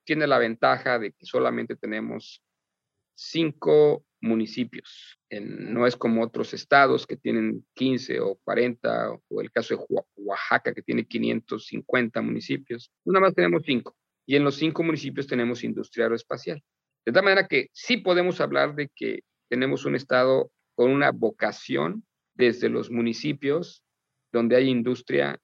tiene 0.04 0.26
la 0.26 0.38
ventaja 0.38 0.98
de 0.98 1.12
que 1.12 1.26
solamente 1.26 1.76
tenemos 1.76 2.42
cinco 3.14 4.02
municipios. 4.20 5.18
no 5.30 5.86
es 5.86 5.96
como 5.96 6.22
otros 6.22 6.54
estados 6.54 7.06
que 7.06 7.16
tienen 7.16 7.64
15 7.74 8.20
o 8.20 8.36
40, 8.44 9.10
o 9.28 9.40
el 9.40 9.50
caso 9.52 9.76
de 9.76 9.84
Oaxaca 10.16 10.74
que 10.74 10.82
tiene 10.82 11.06
550 11.06 12.20
municipios. 12.22 12.90
Nada 13.04 13.20
más 13.20 13.34
tenemos 13.34 13.62
cinco. 13.64 13.96
Y 14.26 14.36
en 14.36 14.44
los 14.44 14.56
cinco 14.56 14.82
municipios 14.82 15.26
tenemos 15.26 15.64
industria 15.64 16.06
aeroespacial. 16.06 16.62
De 17.06 17.12
tal 17.12 17.24
manera 17.24 17.46
que 17.46 17.68
sí 17.72 17.98
podemos 17.98 18.40
hablar 18.40 18.74
de 18.74 18.90
que 18.94 19.20
tenemos 19.48 19.84
un 19.84 19.94
estado 19.94 20.50
con 20.74 20.90
una 20.90 21.10
vocación 21.10 22.04
desde 22.34 22.68
los 22.68 22.90
municipios 22.90 23.82
donde 24.32 24.56
hay 24.56 24.68
industria 24.68 25.38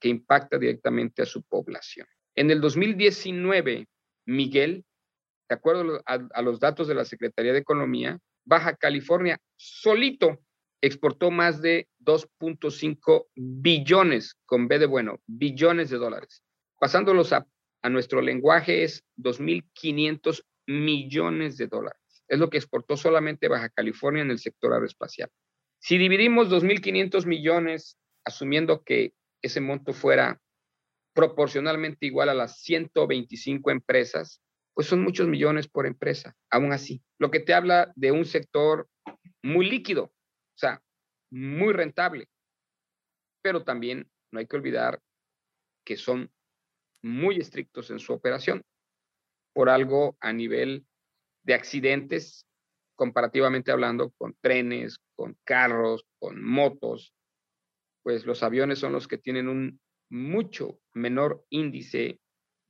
que 0.00 0.08
impacta 0.08 0.58
directamente 0.58 1.22
a 1.22 1.26
su 1.26 1.42
población. 1.42 2.06
En 2.34 2.50
el 2.50 2.60
2019, 2.60 3.86
Miguel, 4.26 4.84
de 5.52 5.56
acuerdo 5.56 6.02
a, 6.06 6.42
los 6.42 6.60
datos 6.60 6.88
de 6.88 6.94
la 6.94 7.04
Secretaría 7.04 7.52
de 7.52 7.58
Economía, 7.58 8.18
Baja 8.46 8.74
California 8.74 9.38
solito 9.56 10.40
exportó 10.80 11.30
más 11.30 11.60
de 11.60 11.88
2.5 12.00 13.26
billones, 13.34 14.34
con 14.46 14.66
B 14.66 14.78
de 14.78 14.86
bueno, 14.86 15.20
billones 15.26 15.90
de 15.90 15.98
dólares. 15.98 16.42
Pasándolos 16.80 17.34
a, 17.34 17.46
nuestro 17.90 18.22
lenguaje 18.22 18.84
es 18.84 19.04
2.500 19.18 20.42
millones 20.68 21.58
de 21.58 21.66
dólares. 21.66 22.00
Es 22.28 22.38
lo 22.38 22.48
que 22.48 22.56
exportó 22.56 22.96
solamente 22.96 23.48
Baja 23.48 23.68
California 23.68 24.22
en 24.22 24.30
el 24.30 24.38
sector 24.38 24.72
aeroespacial. 24.72 25.28
Si 25.80 25.98
dividimos 25.98 26.48
2.500 26.48 27.26
millones, 27.26 27.98
asumiendo 28.24 28.84
que 28.84 29.12
ese 29.42 29.60
monto 29.60 29.92
fuera 29.92 30.40
proporcionalmente 31.12 32.06
igual 32.06 32.30
a 32.30 32.34
las 32.34 32.62
125 32.62 33.70
empresas, 33.70 34.41
pues 34.74 34.86
son 34.86 35.02
muchos 35.02 35.28
millones 35.28 35.68
por 35.68 35.86
empresa, 35.86 36.34
aún 36.50 36.72
así. 36.72 37.02
Lo 37.18 37.30
que 37.30 37.40
te 37.40 37.54
habla 37.54 37.92
de 37.94 38.12
un 38.12 38.24
sector 38.24 38.88
muy 39.42 39.68
líquido, 39.68 40.04
o 40.04 40.58
sea, 40.58 40.82
muy 41.30 41.72
rentable. 41.72 42.28
Pero 43.42 43.64
también 43.64 44.10
no 44.30 44.38
hay 44.38 44.46
que 44.46 44.56
olvidar 44.56 45.00
que 45.84 45.96
son 45.96 46.30
muy 47.02 47.38
estrictos 47.38 47.90
en 47.90 47.98
su 47.98 48.12
operación. 48.12 48.62
Por 49.52 49.68
algo 49.68 50.16
a 50.20 50.32
nivel 50.32 50.86
de 51.44 51.54
accidentes, 51.54 52.46
comparativamente 52.94 53.72
hablando, 53.72 54.12
con 54.12 54.34
trenes, 54.40 54.98
con 55.16 55.36
carros, 55.44 56.06
con 56.18 56.42
motos, 56.42 57.12
pues 58.02 58.24
los 58.24 58.42
aviones 58.42 58.78
son 58.78 58.92
los 58.92 59.08
que 59.08 59.18
tienen 59.18 59.48
un 59.48 59.80
mucho 60.08 60.80
menor 60.94 61.44
índice 61.50 62.20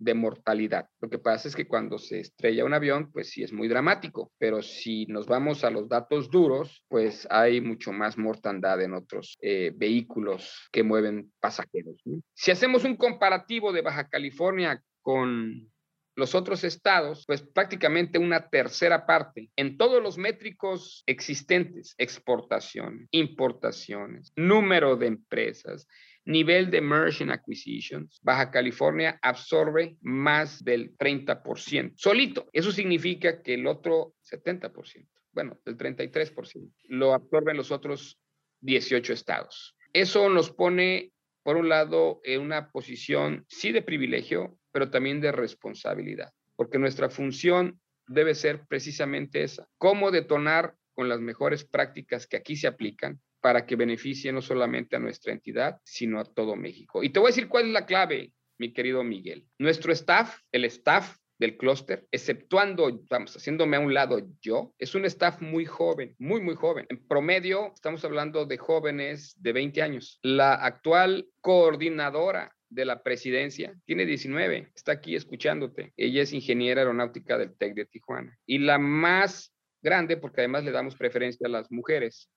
de 0.02 0.14
mortalidad. 0.14 0.88
Lo 1.00 1.08
que 1.08 1.18
pasa 1.18 1.48
es 1.48 1.56
que 1.56 1.66
cuando 1.66 1.98
se 1.98 2.20
estrella 2.20 2.64
un 2.64 2.74
avión, 2.74 3.10
pues 3.12 3.30
sí 3.30 3.42
es 3.42 3.52
muy 3.52 3.68
dramático, 3.68 4.32
pero 4.38 4.62
si 4.62 5.06
nos 5.06 5.26
vamos 5.26 5.64
a 5.64 5.70
los 5.70 5.88
datos 5.88 6.30
duros, 6.30 6.84
pues 6.88 7.26
hay 7.30 7.60
mucho 7.60 7.92
más 7.92 8.18
mortandad 8.18 8.80
en 8.82 8.94
otros 8.94 9.36
eh, 9.40 9.72
vehículos 9.74 10.68
que 10.72 10.82
mueven 10.82 11.32
pasajeros. 11.40 12.02
Si 12.34 12.50
hacemos 12.50 12.84
un 12.84 12.96
comparativo 12.96 13.72
de 13.72 13.82
Baja 13.82 14.08
California 14.08 14.82
con 15.02 15.72
los 16.14 16.34
otros 16.34 16.62
estados, 16.64 17.24
pues 17.26 17.42
prácticamente 17.42 18.18
una 18.18 18.48
tercera 18.48 19.06
parte 19.06 19.50
en 19.56 19.76
todos 19.78 20.02
los 20.02 20.18
métricos 20.18 21.02
existentes, 21.06 21.94
exportación, 21.96 23.08
importaciones, 23.10 24.32
número 24.36 24.96
de 24.96 25.06
empresas, 25.06 25.86
nivel 26.24 26.70
de 26.70 26.80
merchant 26.80 27.30
acquisitions, 27.30 28.20
Baja 28.22 28.50
California 28.50 29.18
absorbe 29.22 29.96
más 30.00 30.62
del 30.64 30.96
30%. 30.96 31.94
Solito. 31.96 32.48
Eso 32.52 32.70
significa 32.72 33.42
que 33.42 33.54
el 33.54 33.66
otro 33.66 34.14
70%, 34.30 35.08
bueno, 35.32 35.58
el 35.64 35.76
33%, 35.76 36.72
lo 36.88 37.14
absorben 37.14 37.56
los 37.56 37.70
otros 37.70 38.18
18 38.60 39.12
estados. 39.12 39.76
Eso 39.92 40.28
nos 40.28 40.50
pone, 40.50 41.12
por 41.42 41.56
un 41.56 41.68
lado, 41.68 42.20
en 42.24 42.40
una 42.40 42.70
posición 42.70 43.44
sí 43.48 43.72
de 43.72 43.82
privilegio, 43.82 44.58
pero 44.70 44.90
también 44.90 45.20
de 45.20 45.32
responsabilidad, 45.32 46.32
porque 46.56 46.78
nuestra 46.78 47.10
función 47.10 47.80
debe 48.06 48.34
ser 48.34 48.66
precisamente 48.68 49.42
esa, 49.42 49.66
cómo 49.78 50.10
detonar 50.10 50.74
con 50.94 51.08
las 51.08 51.20
mejores 51.20 51.64
prácticas 51.64 52.26
que 52.26 52.36
aquí 52.36 52.56
se 52.56 52.66
aplican 52.66 53.20
para 53.42 53.66
que 53.66 53.76
beneficie 53.76 54.32
no 54.32 54.40
solamente 54.40 54.96
a 54.96 55.00
nuestra 55.00 55.32
entidad, 55.32 55.78
sino 55.84 56.20
a 56.20 56.24
todo 56.24 56.56
México. 56.56 57.02
Y 57.02 57.10
te 57.10 57.18
voy 57.18 57.28
a 57.28 57.34
decir 57.34 57.48
cuál 57.48 57.66
es 57.66 57.72
la 57.72 57.84
clave, 57.84 58.32
mi 58.58 58.72
querido 58.72 59.02
Miguel. 59.04 59.46
Nuestro 59.58 59.92
staff, 59.92 60.38
el 60.52 60.64
staff 60.64 61.16
del 61.38 61.56
clúster, 61.56 62.06
exceptuando, 62.12 63.04
vamos, 63.10 63.36
haciéndome 63.36 63.76
a 63.76 63.80
un 63.80 63.92
lado 63.92 64.20
yo, 64.40 64.72
es 64.78 64.94
un 64.94 65.04
staff 65.06 65.42
muy 65.42 65.64
joven, 65.64 66.14
muy, 66.20 66.40
muy 66.40 66.54
joven. 66.54 66.86
En 66.88 67.04
promedio, 67.08 67.72
estamos 67.74 68.04
hablando 68.04 68.46
de 68.46 68.58
jóvenes 68.58 69.34
de 69.38 69.52
20 69.52 69.82
años. 69.82 70.20
La 70.22 70.54
actual 70.54 71.26
coordinadora 71.40 72.54
de 72.68 72.84
la 72.84 73.02
presidencia 73.02 73.74
tiene 73.84 74.06
19, 74.06 74.70
está 74.72 74.92
aquí 74.92 75.16
escuchándote. 75.16 75.92
Ella 75.96 76.22
es 76.22 76.32
ingeniera 76.32 76.82
aeronáutica 76.82 77.36
del 77.36 77.56
TEC 77.56 77.74
de 77.74 77.86
Tijuana. 77.86 78.38
Y 78.46 78.58
la 78.58 78.78
más 78.78 79.52
grande, 79.82 80.16
porque 80.16 80.42
además 80.42 80.62
le 80.62 80.70
damos 80.70 80.94
preferencia 80.94 81.48
a 81.48 81.50
las 81.50 81.72
mujeres, 81.72 82.30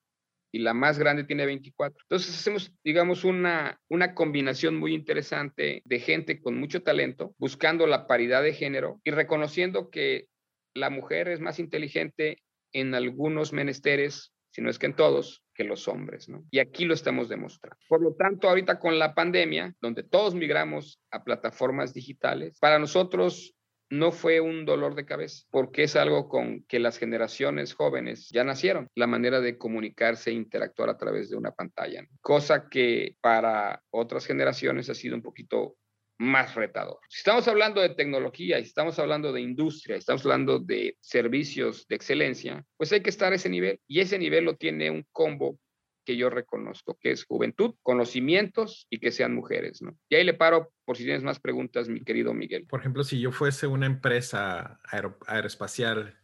y 0.56 0.60
la 0.60 0.74
más 0.74 0.98
grande 0.98 1.26
tiene 1.26 1.46
24. 1.46 2.06
Entonces 2.06 2.34
hacemos, 2.34 2.72
digamos, 2.82 3.26
una, 3.26 3.78
una 3.90 4.16
combinación 4.16 4.78
muy 4.78 4.94
interesante 4.94 5.82
de 5.84 6.00
gente 6.00 6.40
con 6.40 6.58
mucho 6.58 6.82
talento, 6.82 7.36
buscando 7.38 7.86
la 7.88 8.08
paridad 8.08 8.42
de 8.42 8.54
género 8.54 9.02
y 9.04 9.12
reconociendo 9.12 9.90
que 9.90 10.28
la 10.74 10.90
mujer 10.90 11.28
es 11.28 11.42
más 11.42 11.60
inteligente 11.60 12.42
en 12.72 12.96
algunos 12.96 13.52
menesteres, 13.52 14.32
si 14.50 14.62
no 14.62 14.70
es 14.70 14.80
que 14.80 14.86
en 14.86 14.96
todos, 14.96 15.44
que 15.54 15.66
los 15.66 15.90
hombres, 15.90 16.30
¿no? 16.30 16.46
Y 16.52 16.60
aquí 16.60 16.86
lo 16.86 16.94
estamos 16.94 17.28
demostrando. 17.28 17.78
Por 17.90 18.02
lo 18.02 18.14
tanto, 18.14 18.48
ahorita 18.48 18.80
con 18.80 18.98
la 18.98 19.14
pandemia, 19.14 19.76
donde 19.82 20.04
todos 20.04 20.36
migramos 20.36 21.02
a 21.12 21.26
plataformas 21.26 21.94
digitales, 21.94 22.58
para 22.62 22.80
nosotros 22.80 23.54
no 23.90 24.12
fue 24.12 24.40
un 24.42 24.66
dolor 24.66 24.96
de 24.96 25.06
cabeza, 25.06 25.46
porque 25.52 25.84
es 25.84 25.96
algo 25.96 26.28
con 26.28 26.64
que 26.64 26.80
las 26.80 26.98
generaciones 26.98 27.74
jóvenes 27.74 28.30
ya 28.32 28.44
nacieron, 28.44 28.90
la 28.96 29.08
manera 29.08 29.42
de 29.42 29.58
comunicarse 29.58 30.32
e 30.32 30.34
interactuar 30.34 30.90
a 30.90 30.98
través 30.98 31.30
de 31.30 31.38
una 31.38 31.52
pantalla, 31.52 32.06
cosa 32.22 32.68
que 32.70 33.16
para 33.22 33.82
otras 33.92 34.26
generaciones 34.26 34.90
ha 34.90 34.96
sido 34.96 35.16
un 35.16 35.22
poquito 35.22 35.78
más 36.18 36.56
retador. 36.56 37.00
Si 37.10 37.20
estamos 37.20 37.48
hablando 37.48 37.82
de 37.82 37.90
tecnología, 37.90 38.60
y 38.60 38.64
estamos 38.64 38.98
hablando 39.00 39.34
de 39.34 39.42
industria, 39.42 39.98
estamos 39.98 40.24
hablando 40.24 40.60
de 40.60 40.98
servicios 41.02 41.86
de 41.88 41.96
excelencia, 41.96 42.66
pues 42.78 42.92
hay 42.94 43.02
que 43.02 43.10
estar 43.10 43.34
a 43.34 43.36
ese 43.36 43.50
nivel 43.50 43.80
y 43.88 44.00
ese 44.00 44.18
nivel 44.18 44.46
lo 44.46 44.56
tiene 44.56 44.90
un 44.90 45.06
combo 45.12 45.60
que 46.06 46.16
yo 46.16 46.30
reconozco, 46.30 46.98
que 47.02 47.12
es 47.12 47.26
juventud, 47.26 47.76
conocimientos 47.82 48.88
y 48.90 49.00
que 49.00 49.12
sean 49.12 49.36
mujeres, 49.36 49.82
¿no? 49.82 49.98
Y 50.10 50.16
ahí 50.16 50.24
le 50.24 50.34
paro 50.34 50.72
por 50.86 50.96
si 50.96 51.04
tienes 51.04 51.24
más 51.24 51.40
preguntas, 51.40 51.90
mi 51.90 52.04
querido 52.04 52.34
Miguel. 52.34 52.66
Por 52.68 52.80
ejemplo, 52.80 53.04
si 53.04 53.20
yo 53.20 53.32
fuese 53.32 53.68
una 53.68 53.88
empresa 53.88 54.80
aeroespacial 55.28 56.18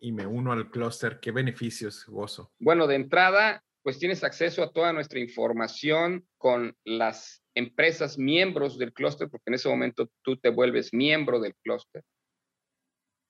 y 0.00 0.12
me 0.12 0.26
uno 0.26 0.52
al 0.52 0.70
clúster, 0.70 1.18
¿qué 1.20 1.32
beneficios 1.32 2.06
gozo? 2.06 2.52
Bueno, 2.58 2.86
de 2.86 2.94
entrada, 2.94 3.62
pues 3.82 3.98
tienes 3.98 4.24
acceso 4.24 4.62
a 4.62 4.72
toda 4.72 4.92
nuestra 4.92 5.18
información 5.18 6.26
con 6.38 6.76
las 6.84 7.42
empresas 7.54 8.18
miembros 8.18 8.78
del 8.78 8.92
clúster, 8.92 9.28
porque 9.28 9.50
en 9.50 9.54
ese 9.54 9.68
momento 9.68 10.10
tú 10.22 10.36
te 10.36 10.50
vuelves 10.50 10.92
miembro 10.92 11.40
del 11.40 11.54
clúster. 11.62 12.02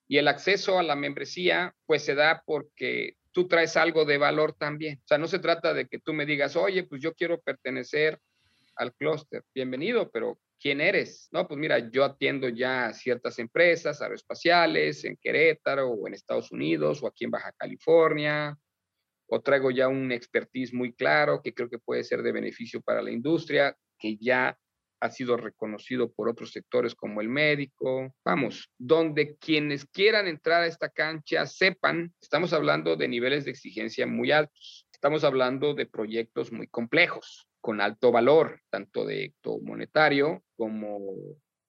Y 0.09 0.19
el 0.19 0.29
acceso 0.29 0.79
a 0.79 0.83
la 0.83 0.95
membresía, 0.95 1.75
pues 1.87 2.05
se 2.05 2.15
da 2.15 2.43
porque 2.47 3.17
tú 3.37 3.46
traes 3.46 3.77
algo 3.77 4.07
de 4.07 4.16
valor 4.16 4.55
también. 4.55 4.99
O 5.05 5.07
sea, 5.07 5.18
no 5.18 5.27
se 5.27 5.38
trata 5.38 5.75
de 5.75 5.87
que 5.87 5.99
tú 5.99 6.14
me 6.14 6.25
digas, 6.25 6.57
oye, 6.57 6.85
pues 6.85 7.03
yo 7.03 7.12
quiero 7.12 7.38
pertenecer 7.38 8.18
al 8.77 8.94
clúster. 8.94 9.42
Bienvenido, 9.55 10.11
pero 10.11 10.38
¿quién 10.59 10.81
eres? 10.81 11.29
No, 11.33 11.46
pues 11.46 11.61
mira, 11.61 11.90
yo 11.90 12.03
atiendo 12.07 12.49
ya 12.49 12.94
ciertas 12.94 13.38
empresas 13.38 14.01
aeroespaciales 14.01 15.05
en 15.05 15.18
Querétaro 15.20 15.90
o 15.90 16.09
en 16.09 16.14
Estados 16.14 16.51
Unidos 16.51 17.03
o 17.03 17.09
aquí 17.09 17.27
en 17.27 17.31
Baja 17.31 17.53
California, 17.59 18.57
o 19.27 19.42
traigo 19.42 19.70
ya 19.70 19.87
un 19.87 20.12
expertise 20.12 20.72
muy 20.72 20.94
claro 20.94 21.42
que 21.42 21.53
creo 21.53 21.68
que 21.68 21.79
puede 21.79 22.05
ser 22.05 22.22
de 22.22 22.33
beneficio 22.33 22.81
para 22.81 23.03
la 23.03 23.11
industria, 23.11 23.77
que 23.99 24.16
ya 24.16 24.59
ha 25.01 25.11
sido 25.11 25.37
reconocido 25.37 26.13
por 26.13 26.29
otros 26.29 26.53
sectores 26.53 26.95
como 26.95 27.21
el 27.21 27.29
médico. 27.29 28.15
Vamos, 28.25 28.71
donde 28.79 29.37
quienes 29.37 29.87
quieran 29.87 30.27
entrar 30.27 30.63
a 30.63 30.67
esta 30.67 30.89
cancha 30.89 31.47
sepan, 31.47 32.13
estamos 32.21 32.53
hablando 32.53 32.97
de 32.97 33.09
niveles 33.09 33.45
de 33.45 33.51
exigencia 33.53 34.07
muy 34.07 34.33
altos. 34.33 34.87
Estamos 34.93 35.25
hablando 35.25 35.75
de 35.75 35.87
proyectos 35.87 36.53
muy 36.53 36.69
complejos, 36.69 37.49
con 37.61 37.81
alto 37.81 38.13
valor, 38.13 38.61
tanto 38.71 39.05
de 39.05 39.35
monetario 39.63 40.43
como 40.57 41.01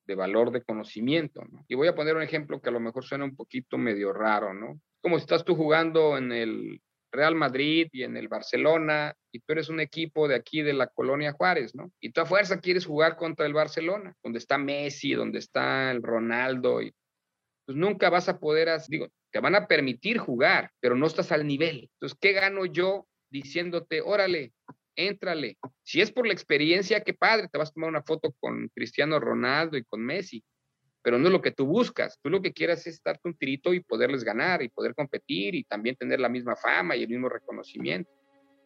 de 0.06 0.16
valor 0.16 0.52
de 0.52 0.64
conocimiento. 0.64 1.42
Y 1.68 1.76
voy 1.76 1.88
a 1.88 1.96
poner 1.96 2.16
un 2.16 2.22
ejemplo 2.22 2.62
que 2.62 2.70
a 2.70 2.72
lo 2.72 2.80
mejor 2.80 3.04
suena 3.04 3.26
un 3.26 3.36
poquito 3.36 3.78
medio 3.78 4.14
raro, 4.14 4.54
¿no? 4.54 4.80
Como 5.02 5.18
si 5.18 5.24
estás 5.24 5.44
tú 5.44 5.56
jugando 5.56 6.18
en 6.18 6.32
el 6.32 6.82
Real 7.18 7.34
Madrid 7.34 7.88
y 7.92 8.04
en 8.04 8.16
el 8.16 8.28
Barcelona, 8.28 9.16
y 9.32 9.40
tú 9.40 9.54
eres 9.54 9.70
un 9.70 9.80
equipo 9.80 10.28
de 10.28 10.36
aquí 10.36 10.62
de 10.62 10.74
la 10.74 10.86
colonia 10.86 11.34
Juárez, 11.34 11.74
¿no? 11.74 11.92
Y 12.00 12.12
tú 12.12 12.22
a 12.22 12.28
fuerza 12.28 12.60
quieres 12.60 12.86
jugar 12.86 13.16
contra 13.16 13.48
el 13.48 13.54
Barcelona, 13.54 14.14
donde 14.24 14.38
está 14.38 14.60
Messi, 14.60 15.14
donde 15.14 15.40
está 15.40 15.90
el 15.90 16.04
Ronaldo, 16.04 16.80
y 16.84 16.94
pues 17.66 17.76
nunca 17.76 18.12
vas 18.12 18.30
a 18.30 18.38
poder, 18.38 18.70
digo, 18.88 19.08
te 19.32 19.40
van 19.40 19.56
a 19.56 19.68
permitir 19.68 20.20
jugar, 20.20 20.70
pero 20.80 20.96
no 20.96 21.08
estás 21.08 21.32
al 21.32 21.48
nivel. 21.48 21.90
Entonces, 21.94 22.18
¿qué 22.22 22.34
gano 22.34 22.66
yo 22.66 23.08
diciéndote, 23.32 24.02
órale, 24.02 24.54
éntrale? 24.96 25.58
Si 25.84 26.02
es 26.02 26.12
por 26.12 26.28
la 26.28 26.34
experiencia, 26.34 27.04
qué 27.04 27.16
padre, 27.16 27.50
te 27.52 27.58
vas 27.58 27.70
a 27.70 27.74
tomar 27.74 27.90
una 27.90 28.04
foto 28.04 28.34
con 28.40 28.70
Cristiano 28.76 29.20
Ronaldo 29.20 29.76
y 29.76 29.84
con 29.84 30.06
Messi, 30.06 30.44
pero 31.08 31.20
no 31.20 31.28
es 31.28 31.32
lo 31.32 31.42
que 31.42 31.54
tú 31.54 31.66
buscas. 31.66 32.20
Tú 32.22 32.30
lo 32.30 32.42
que 32.42 32.52
quieras 32.52 32.86
es 32.86 33.02
darte 33.02 33.30
un 33.30 33.38
tirito 33.38 33.74
y 33.74 33.80
poderles 33.80 34.26
ganar 34.26 34.62
y 34.62 34.68
poder 34.68 34.94
competir 34.94 35.56
y 35.56 35.64
también 35.64 35.96
tener 35.96 36.20
la 36.20 36.28
misma 36.28 36.58
fama 36.58 36.98
y 36.98 37.04
el 37.04 37.08
mismo 37.08 37.30
reconocimiento. 37.30 38.12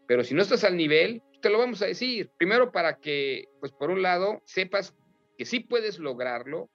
Pero 0.08 0.24
si 0.24 0.34
no 0.34 0.42
estás 0.42 0.64
al 0.64 0.76
nivel, 0.76 1.22
te 1.40 1.52
lo 1.52 1.60
vamos 1.60 1.84
a 1.84 1.86
decir. 1.86 2.32
Primero 2.40 2.72
para 2.72 2.98
que, 2.98 3.46
pues 3.60 3.72
por 3.72 3.92
un 3.92 4.02
lado, 4.02 4.42
sepas 4.44 4.96
que 5.38 5.46
sí 5.46 5.60
puedes 5.60 6.00
lograrlo, 6.00 6.72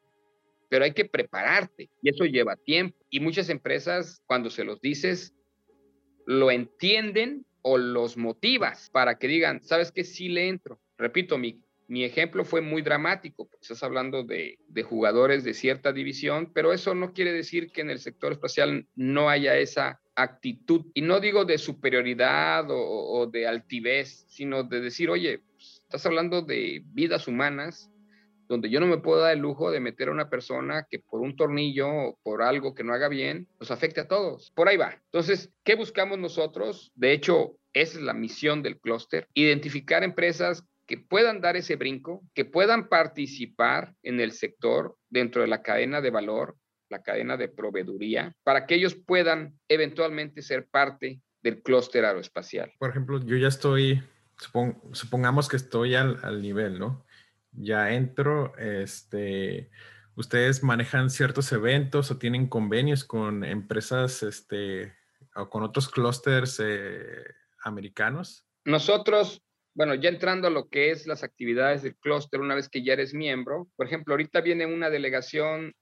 pero 0.69 0.85
hay 0.85 0.93
que 0.93 1.05
prepararte 1.05 1.91
y 2.01 2.11
eso 2.11 2.27
lleva 2.27 2.55
tiempo. 2.55 2.97
Y 3.11 3.19
muchas 3.19 3.51
empresas, 3.51 4.23
cuando 4.27 4.51
se 4.51 4.63
los 4.63 4.81
dices, 4.81 5.35
lo 6.27 6.53
entienden 6.53 7.45
o 7.63 7.77
los 7.77 8.17
motivas 8.17 8.89
para 8.91 9.19
que 9.19 9.27
digan, 9.27 9.65
¿sabes 9.65 9.91
qué? 9.91 10.05
Sí 10.05 10.29
le 10.29 10.47
entro. 10.47 10.81
Repito, 10.97 11.39
mi, 11.39 11.61
mi 11.89 12.05
ejemplo 12.05 12.45
fue 12.45 12.61
muy 12.61 12.83
dramático, 12.83 13.47
porque 13.47 13.63
estás 13.63 13.83
hablando 13.83 14.25
de, 14.25 14.59
de, 14.69 14.83
jugadores 14.83 15.45
de 15.45 15.55
cierta 15.55 15.93
división, 15.93 16.53
pero 16.53 16.73
eso 16.73 16.95
no 16.95 17.13
quiere 17.13 17.33
decir 17.33 17.71
que 17.71 17.81
en 17.81 17.91
el 17.91 17.99
sector 17.99 18.33
espacial 18.33 18.87
no 18.95 19.29
haya 19.29 19.57
esa 19.57 20.01
actitud, 20.15 20.87
y 20.95 21.03
no 21.03 21.21
digo 21.21 21.45
de 21.45 21.59
superioridad 21.59 22.71
o, 22.71 22.79
o 22.79 23.27
de 23.27 23.47
altivez, 23.47 24.25
sino 24.29 24.65
de 24.65 24.81
decir, 24.81 25.11
oye, 25.11 25.41
pues, 25.53 25.83
estás 25.83 26.07
hablando 26.07 26.43
de 26.43 26.83
vidas 26.87 27.29
humanas 27.29 27.91
donde 28.49 28.71
yo 28.71 28.81
no 28.81 28.87
me 28.87 28.99
puedo 28.99 29.21
dar 29.21 29.35
el 29.35 29.41
lujo 29.41 29.71
de 29.71 29.81
meter 29.81 30.09
a 30.09 30.13
una 30.13 30.31
persona 30.31 30.87
que 30.89 30.99
por 30.99 31.21
un 31.21 31.37
tornillo 31.37 31.89
o 31.89 32.19
por 32.23 32.43
algo 32.43 32.75
que 32.75 32.85
no 32.85 32.93
haga 32.93 33.09
bien, 33.09 33.49
nos 33.59 33.71
afecte 33.71 34.01
a 34.01 34.09
todos. 34.09 34.53
Por 34.55 34.69
ahí 34.69 34.77
va. 34.77 35.01
Entonces, 35.07 35.53
¿qué 35.65 35.75
buscamos 35.75 36.19
nosotros? 36.19 36.93
De 36.95 37.13
hecho, 37.13 37.57
esa 37.73 37.99
es 37.99 38.05
la 38.05 38.15
misión 38.15 38.63
del 38.63 38.79
clúster, 38.79 39.29
identificar 39.35 40.05
empresas 40.05 40.65
que 40.87 40.99
puedan 40.99 41.41
dar 41.41 41.57
ese 41.57 41.77
brinco, 41.77 42.23
que 42.35 42.45
puedan 42.45 42.89
participar 42.89 43.95
en 44.03 44.21
el 44.21 44.33
sector 44.33 44.97
dentro 45.09 45.43
de 45.43 45.49
la 45.49 45.63
cadena 45.63 46.01
de 46.01 46.11
valor, 46.11 46.57
la 46.89 47.03
cadena 47.03 47.37
de 47.37 47.49
proveeduría, 47.49 48.33
para 48.45 48.67
que 48.67 48.77
ellos 48.77 48.95
puedan 48.95 49.59
eventualmente 49.69 50.43
ser 50.43 50.67
parte 50.69 51.21
del 51.43 51.63
clúster 51.63 52.05
aeroespacial. 52.05 52.73
Por 52.79 52.91
ejemplo, 52.91 53.21
yo 53.25 53.37
ya 53.37 53.49
estoy, 53.49 54.03
supongamos 54.93 55.49
que 55.49 55.57
estoy 55.57 55.95
al, 55.95 56.19
al 56.23 56.41
nivel, 56.41 56.79
¿no? 56.79 57.07
ya 57.57 57.93
entro, 57.93 58.57
este, 58.59 59.71
ustedes 60.15 60.63
manejan 60.63 61.11
ciertos 61.11 61.51
eventos 61.53 62.11
o 62.11 62.19
tienen 62.19 62.49
convenios 62.49 63.05
con 63.05 63.45
empresas, 63.45 64.23
este, 64.23 64.95
o 65.35 65.49
con 65.49 65.63
otros 65.63 65.89
clústeres 65.89 66.61
eh, 66.63 67.25
americanos. 67.63 68.47
Nosotros, 68.65 69.43
bueno, 69.77 69.95
ya 69.95 70.09
entrando 70.09 70.49
a 70.49 70.51
lo 70.51 70.71
que 70.71 70.91
es 70.91 71.07
las 71.07 71.23
actividades 71.23 71.83
del 71.83 71.97
clúster, 71.97 72.41
una 72.41 72.55
vez 72.55 72.71
que 72.71 72.83
ya 72.83 72.95
eres 72.95 73.13
miembro, 73.13 73.69
por 73.77 73.87
ejemplo, 73.87 74.15
ahorita 74.15 74.41
viene 74.41 74.65
una 74.65 74.89
delegación 74.89 75.75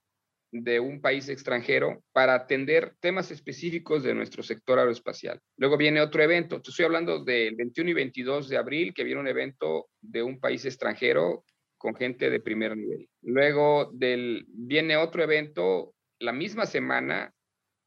de 0.51 0.81
un 0.81 0.99
país 0.99 1.29
extranjero 1.29 2.03
para 2.11 2.33
atender 2.33 2.95
temas 2.99 3.31
específicos 3.31 4.03
de 4.03 4.13
nuestro 4.13 4.43
sector 4.43 4.79
aeroespacial. 4.79 5.39
Luego 5.55 5.77
viene 5.77 6.01
otro 6.01 6.21
evento, 6.21 6.61
estoy 6.61 6.83
hablando 6.83 7.23
del 7.23 7.55
21 7.55 7.89
y 7.89 7.93
22 7.93 8.49
de 8.49 8.57
abril, 8.57 8.93
que 8.93 9.05
viene 9.05 9.21
un 9.21 9.29
evento 9.29 9.87
de 10.01 10.23
un 10.23 10.41
país 10.41 10.65
extranjero 10.65 11.45
con 11.77 11.95
gente 11.95 12.29
de 12.29 12.41
primer 12.41 12.75
nivel. 12.75 13.07
Luego 13.21 13.91
del, 13.93 14.45
viene 14.49 14.97
otro 14.97 15.23
evento 15.23 15.93
la 16.19 16.33
misma 16.33 16.65
semana, 16.65 17.33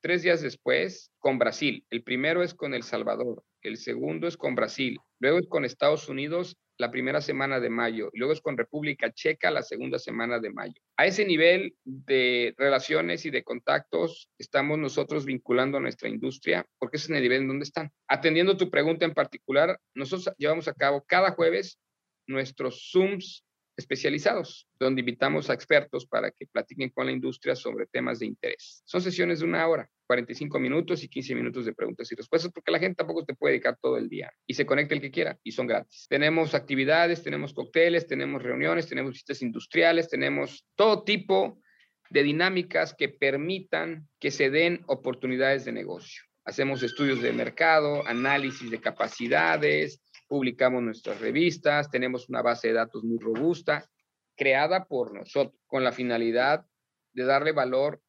tres 0.00 0.22
días 0.22 0.40
después, 0.40 1.12
con 1.18 1.38
Brasil. 1.38 1.84
El 1.90 2.02
primero 2.02 2.42
es 2.42 2.54
con 2.54 2.72
El 2.72 2.82
Salvador, 2.82 3.42
el 3.62 3.76
segundo 3.76 4.26
es 4.26 4.36
con 4.36 4.54
Brasil, 4.54 4.98
luego 5.20 5.38
es 5.38 5.48
con 5.48 5.64
Estados 5.64 6.08
Unidos 6.08 6.56
la 6.78 6.90
primera 6.92 7.20
semana 7.20 7.58
de 7.58 7.70
mayo, 7.70 8.08
y 8.12 8.18
luego 8.18 8.32
es 8.32 8.40
con 8.40 8.56
República 8.56 9.12
Checa 9.12 9.50
la 9.50 9.62
segunda 9.62 9.98
semana 9.98 10.38
de 10.38 10.50
mayo. 10.50 10.80
A 10.96 11.06
ese 11.06 11.24
nivel 11.24 11.74
de 11.84 12.54
relaciones 12.56 13.26
y 13.26 13.30
de 13.30 13.42
contactos 13.42 14.30
estamos 14.38 14.78
nosotros 14.78 15.24
vinculando 15.24 15.78
a 15.78 15.80
nuestra 15.80 16.08
industria, 16.08 16.64
porque 16.78 16.96
ese 16.96 17.06
es 17.06 17.16
el 17.16 17.22
nivel 17.22 17.42
en 17.42 17.48
donde 17.48 17.64
están. 17.64 17.90
Atendiendo 18.06 18.56
tu 18.56 18.70
pregunta 18.70 19.04
en 19.04 19.12
particular, 19.12 19.78
nosotros 19.94 20.32
llevamos 20.38 20.68
a 20.68 20.74
cabo 20.74 21.04
cada 21.06 21.32
jueves 21.32 21.80
nuestros 22.28 22.90
Zooms 22.92 23.44
especializados, 23.78 24.68
donde 24.78 25.00
invitamos 25.00 25.48
a 25.48 25.54
expertos 25.54 26.04
para 26.04 26.32
que 26.32 26.46
platiquen 26.46 26.90
con 26.90 27.06
la 27.06 27.12
industria 27.12 27.54
sobre 27.54 27.86
temas 27.86 28.18
de 28.18 28.26
interés. 28.26 28.82
Son 28.84 29.00
sesiones 29.00 29.38
de 29.38 29.44
una 29.46 29.66
hora, 29.68 29.88
45 30.08 30.58
minutos 30.58 31.04
y 31.04 31.08
15 31.08 31.34
minutos 31.36 31.64
de 31.64 31.72
preguntas 31.72 32.10
y 32.10 32.16
respuestas, 32.16 32.50
porque 32.52 32.72
la 32.72 32.80
gente 32.80 32.96
tampoco 32.96 33.24
te 33.24 33.34
puede 33.34 33.52
dedicar 33.52 33.78
todo 33.80 33.96
el 33.96 34.08
día 34.08 34.32
y 34.46 34.54
se 34.54 34.66
conecta 34.66 34.94
el 34.94 35.00
que 35.00 35.12
quiera 35.12 35.38
y 35.44 35.52
son 35.52 35.68
gratis. 35.68 36.06
Tenemos 36.08 36.54
actividades, 36.54 37.22
tenemos 37.22 37.54
cócteles, 37.54 38.08
tenemos 38.08 38.42
reuniones, 38.42 38.88
tenemos 38.88 39.12
visitas 39.12 39.42
industriales, 39.42 40.08
tenemos 40.08 40.66
todo 40.74 41.04
tipo 41.04 41.62
de 42.10 42.24
dinámicas 42.24 42.94
que 42.94 43.08
permitan 43.08 44.08
que 44.18 44.32
se 44.32 44.50
den 44.50 44.82
oportunidades 44.88 45.64
de 45.64 45.72
negocio. 45.72 46.24
Hacemos 46.44 46.82
estudios 46.82 47.20
de 47.20 47.32
mercado, 47.32 48.06
análisis 48.08 48.70
de 48.70 48.80
capacidades, 48.80 50.00
publicamos 50.28 50.82
nuestras 50.82 51.20
revistas, 51.20 51.90
tenemos 51.90 52.28
una 52.28 52.42
base 52.42 52.68
de 52.68 52.74
datos 52.74 53.02
muy 53.02 53.18
robusta, 53.18 53.90
creada 54.36 54.84
por 54.84 55.14
nosotros, 55.14 55.60
con 55.66 55.82
la 55.82 55.92
finalidad 55.92 56.64
de 57.12 57.24
darle 57.24 57.52
valor 57.52 58.00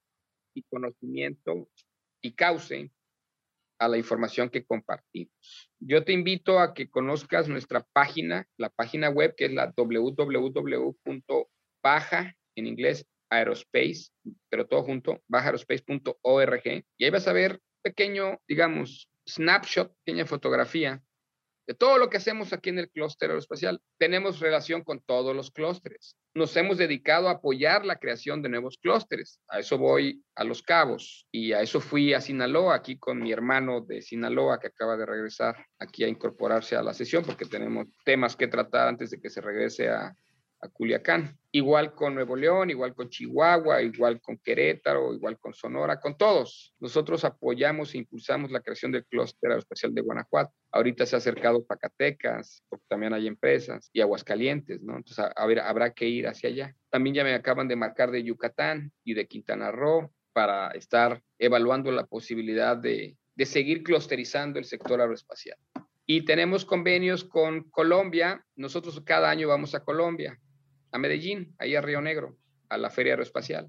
y 0.53 0.63
conocimiento 0.63 1.69
y 2.21 2.33
cauce 2.33 2.91
a 3.79 3.87
la 3.87 3.97
información 3.97 4.49
que 4.49 4.65
compartimos. 4.65 5.71
Yo 5.79 6.03
te 6.03 6.11
invito 6.11 6.59
a 6.59 6.73
que 6.73 6.89
conozcas 6.89 7.47
nuestra 7.47 7.87
página, 7.93 8.45
la 8.57 8.69
página 8.69 9.09
web 9.09 9.33
que 9.35 9.45
es 9.45 9.53
la 9.53 9.73
www.baja, 9.75 10.35
en 12.55 12.67
inglés, 12.67 13.07
aerospace, 13.29 14.11
pero 14.49 14.67
todo 14.67 14.83
junto, 14.83 15.23
bajaaerospace.org, 15.27 16.83
y 16.97 17.05
ahí 17.05 17.09
vas 17.09 17.27
a 17.27 17.33
ver 17.33 17.61
pequeño, 17.81 18.41
digamos, 18.47 19.09
snapshot, 19.25 19.95
pequeña 20.03 20.25
fotografía 20.25 21.01
de 21.69 21.75
todo 21.75 21.99
lo 21.99 22.09
que 22.09 22.17
hacemos 22.17 22.51
aquí 22.51 22.71
en 22.71 22.79
el 22.79 22.89
clúster 22.89 23.29
aeroespacial. 23.29 23.79
Tenemos 23.99 24.39
relación 24.39 24.83
con 24.83 25.01
todos 25.01 25.35
los 25.35 25.51
clústeres. 25.51 26.15
Nos 26.33 26.57
hemos 26.57 26.79
dedicado 26.79 27.29
a 27.29 27.33
apoyar 27.33 27.85
la 27.85 27.97
creación 27.97 28.41
de 28.41 28.49
nuevos 28.49 28.79
clústeres. 28.81 29.39
A 29.47 29.59
eso 29.59 29.77
voy 29.77 30.23
a 30.33 30.43
Los 30.43 30.63
Cabos 30.63 31.27
y 31.31 31.53
a 31.53 31.61
eso 31.61 31.79
fui 31.79 32.15
a 32.15 32.21
Sinaloa, 32.21 32.73
aquí 32.73 32.97
con 32.97 33.19
mi 33.19 33.31
hermano 33.31 33.81
de 33.81 34.01
Sinaloa 34.01 34.59
que 34.59 34.65
acaba 34.65 34.97
de 34.97 35.05
regresar 35.05 35.63
aquí 35.77 36.03
a 36.03 36.07
incorporarse 36.07 36.75
a 36.75 36.81
la 36.81 36.95
sesión 36.95 37.23
porque 37.23 37.45
tenemos 37.45 37.85
temas 38.03 38.35
que 38.35 38.47
tratar 38.47 38.87
antes 38.87 39.11
de 39.11 39.21
que 39.21 39.29
se 39.29 39.39
regrese 39.39 39.89
a, 39.89 40.15
a 40.61 40.67
Culiacán. 40.67 41.37
Igual 41.51 41.95
con 41.95 42.13
Nuevo 42.13 42.35
León, 42.35 42.69
igual 42.69 42.93
con 42.93 43.09
Chihuahua, 43.09 43.81
igual 43.81 44.21
con 44.21 44.37
Querétaro, 44.37 45.13
igual 45.15 45.39
con 45.39 45.53
Sonora, 45.53 45.99
con 45.99 46.15
todos. 46.15 46.75
Nosotros 46.79 47.25
apoyamos 47.25 47.93
e 47.93 47.99
impulsamos 47.99 48.51
la 48.51 48.59
creación 48.59 48.91
del 48.91 49.05
clúster 49.05 49.49
aeroespacial 49.49 49.93
de 49.93 50.01
Guanajuato. 50.01 50.53
Ahorita 50.71 51.05
se 51.07 51.15
ha 51.15 51.17
acercado 51.17 51.65
Zacatecas, 51.67 52.63
porque 52.69 52.85
también 52.87 53.13
hay 53.13 53.25
empresas, 53.25 53.89
y 53.93 54.01
Aguascalientes, 54.01 54.81
¿no? 54.83 54.97
Entonces, 54.97 55.25
a, 55.35 55.45
ver, 55.47 55.59
habrá 55.61 55.91
que 55.91 56.07
ir 56.07 56.27
hacia 56.27 56.49
allá. 56.49 56.75
También 56.89 57.15
ya 57.15 57.23
me 57.23 57.33
acaban 57.33 57.67
de 57.67 57.75
marcar 57.75 58.11
de 58.11 58.23
Yucatán 58.23 58.91
y 59.03 59.15
de 59.15 59.27
Quintana 59.27 59.71
Roo 59.71 60.13
para 60.33 60.69
estar 60.71 61.23
evaluando 61.39 61.91
la 61.91 62.05
posibilidad 62.05 62.77
de, 62.77 63.17
de 63.35 63.45
seguir 63.47 63.81
clusterizando 63.81 64.59
el 64.59 64.65
sector 64.65 65.01
aeroespacial. 65.01 65.57
Y 66.05 66.25
tenemos 66.25 66.63
convenios 66.63 67.23
con 67.23 67.69
Colombia. 67.71 68.45
Nosotros 68.55 69.01
cada 69.01 69.31
año 69.31 69.47
vamos 69.47 69.73
a 69.73 69.83
Colombia 69.83 70.39
a 70.91 70.97
Medellín, 70.97 71.55
ahí 71.57 71.75
a 71.75 71.81
Río 71.81 72.01
Negro, 72.01 72.37
a 72.69 72.77
la 72.77 72.89
Feria 72.89 73.13
Aeroespacial. 73.13 73.67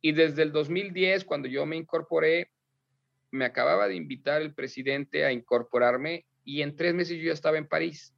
Y 0.00 0.12
desde 0.12 0.42
el 0.42 0.52
2010, 0.52 1.24
cuando 1.24 1.48
yo 1.48 1.64
me 1.66 1.76
incorporé, 1.76 2.50
me 3.30 3.44
acababa 3.44 3.88
de 3.88 3.96
invitar 3.96 4.42
el 4.42 4.54
presidente 4.54 5.24
a 5.24 5.32
incorporarme 5.32 6.26
y 6.44 6.62
en 6.62 6.76
tres 6.76 6.94
meses 6.94 7.18
yo 7.18 7.24
ya 7.24 7.32
estaba 7.32 7.58
en 7.58 7.66
París, 7.66 8.14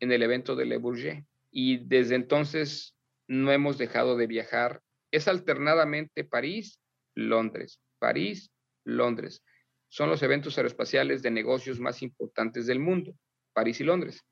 en 0.00 0.12
el 0.12 0.22
evento 0.22 0.56
de 0.56 0.64
Le 0.64 0.78
Bourget. 0.78 1.24
Y 1.50 1.78
desde 1.86 2.14
entonces 2.14 2.96
no 3.28 3.52
hemos 3.52 3.78
dejado 3.78 4.16
de 4.16 4.26
viajar. 4.26 4.82
Es 5.10 5.28
alternadamente 5.28 6.24
París, 6.24 6.80
Londres, 7.14 7.80
París, 7.98 8.50
Londres. 8.84 9.44
Son 9.88 10.08
los 10.08 10.22
eventos 10.22 10.56
aeroespaciales 10.56 11.22
de 11.22 11.30
negocios 11.30 11.78
más 11.80 12.02
importantes 12.02 12.66
del 12.66 12.80
mundo, 12.80 13.14
París 13.52 13.80
y 13.80 13.84
Londres. 13.84 14.24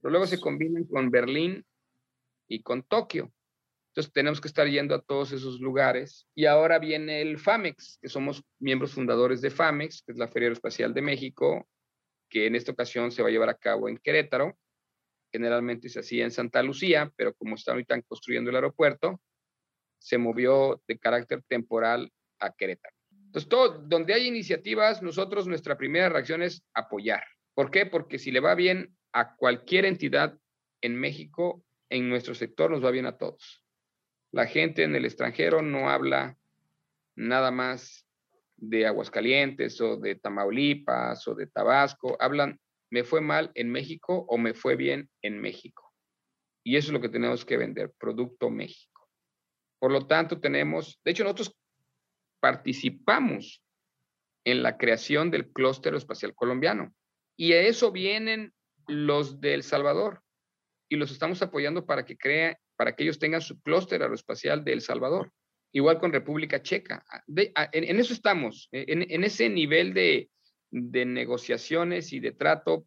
Pero 0.00 0.10
luego 0.10 0.26
se 0.26 0.40
combinan 0.40 0.84
con 0.84 1.10
Berlín 1.10 1.64
y 2.52 2.62
con 2.62 2.82
Tokio. 2.82 3.32
Entonces 3.88 4.12
tenemos 4.12 4.40
que 4.40 4.48
estar 4.48 4.66
yendo 4.68 4.94
a 4.94 5.02
todos 5.02 5.32
esos 5.32 5.60
lugares. 5.60 6.26
Y 6.34 6.46
ahora 6.46 6.78
viene 6.78 7.22
el 7.22 7.38
FAMEX, 7.38 7.98
que 8.00 8.08
somos 8.08 8.42
miembros 8.58 8.92
fundadores 8.92 9.40
de 9.40 9.50
FAMEX, 9.50 10.02
que 10.02 10.12
es 10.12 10.18
la 10.18 10.28
Feria 10.28 10.46
Aeroespacial 10.46 10.94
de 10.94 11.02
México, 11.02 11.68
que 12.28 12.46
en 12.46 12.54
esta 12.54 12.72
ocasión 12.72 13.10
se 13.10 13.22
va 13.22 13.28
a 13.28 13.32
llevar 13.32 13.48
a 13.48 13.58
cabo 13.58 13.88
en 13.88 13.98
Querétaro. 13.98 14.56
Generalmente 15.30 15.88
se 15.88 16.00
hacía 16.00 16.24
en 16.24 16.30
Santa 16.30 16.62
Lucía, 16.62 17.10
pero 17.16 17.34
como 17.34 17.54
están 17.54 17.74
ahorita 17.74 18.00
construyendo 18.02 18.50
el 18.50 18.56
aeropuerto, 18.56 19.20
se 19.98 20.18
movió 20.18 20.82
de 20.86 20.98
carácter 20.98 21.42
temporal 21.48 22.10
a 22.38 22.52
Querétaro. 22.52 22.94
Entonces, 23.26 23.48
todo, 23.48 23.78
donde 23.78 24.12
hay 24.12 24.26
iniciativas, 24.26 25.02
nosotros 25.02 25.46
nuestra 25.46 25.78
primera 25.78 26.10
reacción 26.10 26.42
es 26.42 26.62
apoyar. 26.74 27.24
¿Por 27.54 27.70
qué? 27.70 27.86
Porque 27.86 28.18
si 28.18 28.30
le 28.30 28.40
va 28.40 28.54
bien 28.54 28.94
a 29.12 29.36
cualquier 29.36 29.86
entidad 29.86 30.38
en 30.82 30.96
México, 30.96 31.64
en 31.92 32.08
nuestro 32.08 32.34
sector 32.34 32.70
nos 32.70 32.82
va 32.82 32.90
bien 32.90 33.04
a 33.04 33.18
todos. 33.18 33.62
La 34.32 34.46
gente 34.46 34.82
en 34.82 34.96
el 34.96 35.04
extranjero 35.04 35.60
no 35.60 35.90
habla 35.90 36.38
nada 37.14 37.50
más 37.50 38.08
de 38.56 38.86
Aguascalientes 38.86 39.78
o 39.80 39.98
de 39.98 40.14
Tamaulipas 40.14 41.28
o 41.28 41.34
de 41.34 41.48
Tabasco, 41.48 42.16
hablan, 42.18 42.58
me 42.90 43.04
fue 43.04 43.20
mal 43.20 43.50
en 43.54 43.70
México 43.70 44.24
o 44.26 44.38
me 44.38 44.54
fue 44.54 44.74
bien 44.74 45.10
en 45.20 45.38
México. 45.38 45.92
Y 46.64 46.76
eso 46.76 46.88
es 46.88 46.92
lo 46.94 47.00
que 47.00 47.10
tenemos 47.10 47.44
que 47.44 47.58
vender, 47.58 47.92
Producto 47.98 48.48
México. 48.48 49.10
Por 49.78 49.92
lo 49.92 50.06
tanto, 50.06 50.40
tenemos, 50.40 50.98
de 51.04 51.10
hecho, 51.10 51.24
nosotros 51.24 51.54
participamos 52.40 53.62
en 54.44 54.62
la 54.62 54.78
creación 54.78 55.30
del 55.30 55.52
clúster 55.52 55.94
espacial 55.94 56.34
colombiano. 56.34 56.94
Y 57.36 57.52
a 57.52 57.60
eso 57.60 57.92
vienen 57.92 58.54
los 58.86 59.40
de 59.40 59.54
El 59.54 59.62
Salvador 59.62 60.21
y 60.92 60.96
los 60.96 61.10
estamos 61.10 61.40
apoyando 61.40 61.86
para 61.86 62.04
que 62.04 62.18
crea, 62.18 62.60
para 62.76 62.94
que 62.94 63.04
ellos 63.04 63.18
tengan 63.18 63.40
su 63.40 63.58
clúster 63.62 64.02
aeroespacial 64.02 64.62
de 64.62 64.74
El 64.74 64.82
Salvador. 64.82 65.32
Igual 65.72 65.98
con 65.98 66.12
República 66.12 66.60
Checa. 66.60 67.02
Ah, 67.10 67.24
ah, 67.54 67.70
en, 67.72 67.98
eso 67.98 68.12
estamos, 68.12 68.68
en, 68.72 69.24
ese 69.24 69.48
nivel 69.48 69.94
de, 69.94 70.28
de, 70.70 71.06
negociaciones 71.06 72.12
y 72.12 72.20
de 72.20 72.32
trato 72.32 72.86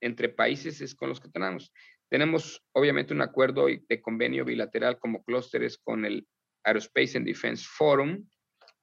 entre 0.00 0.30
países 0.30 0.80
es 0.80 0.94
con 0.94 1.10
los 1.10 1.20
que 1.20 1.28
tenemos. 1.28 1.74
Tenemos 2.08 2.64
obviamente 2.72 3.12
un 3.12 3.20
acuerdo 3.20 3.66
de 3.66 4.00
convenio 4.00 4.46
bilateral 4.46 4.98
como 4.98 5.22
clústeres 5.22 5.76
con 5.76 6.06
el 6.06 6.26
Aerospace 6.64 7.18
and 7.18 7.26
Defense 7.26 7.66
Forum, 7.68 8.26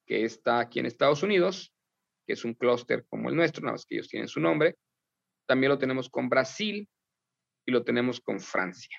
que 0.05 0.25
está 0.25 0.59
aquí 0.59 0.77
en 0.77 0.85
Estados 0.85 1.23
Unidos, 1.23 1.73
que 2.27 2.33
es 2.33 2.45
un 2.45 2.53
clúster 2.53 3.03
como 3.09 3.29
el 3.29 3.35
nuestro, 3.35 3.63
nada 3.63 3.73
más 3.73 3.85
que 3.87 3.95
ellos 3.95 4.09
tienen 4.09 4.27
su 4.27 4.39
nombre. 4.39 4.75
También 5.47 5.71
lo 5.71 5.79
tenemos 5.79 6.07
con 6.07 6.29
Brasil 6.29 6.87
y 7.65 7.71
lo 7.71 7.83
tenemos 7.83 8.19
con 8.19 8.39
Francia, 8.39 8.97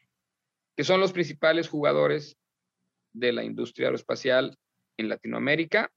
que 0.77 0.85
son 0.85 1.00
los 1.00 1.12
principales 1.12 1.68
jugadores 1.68 2.37
de 3.12 3.33
la 3.33 3.44
industria 3.44 3.88
aeroespacial 3.88 4.57
en 4.96 5.09
Latinoamérica, 5.09 5.90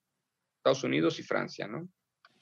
Estados 0.58 0.84
Unidos 0.84 1.20
y 1.20 1.24
Francia, 1.24 1.68
¿no? 1.68 1.88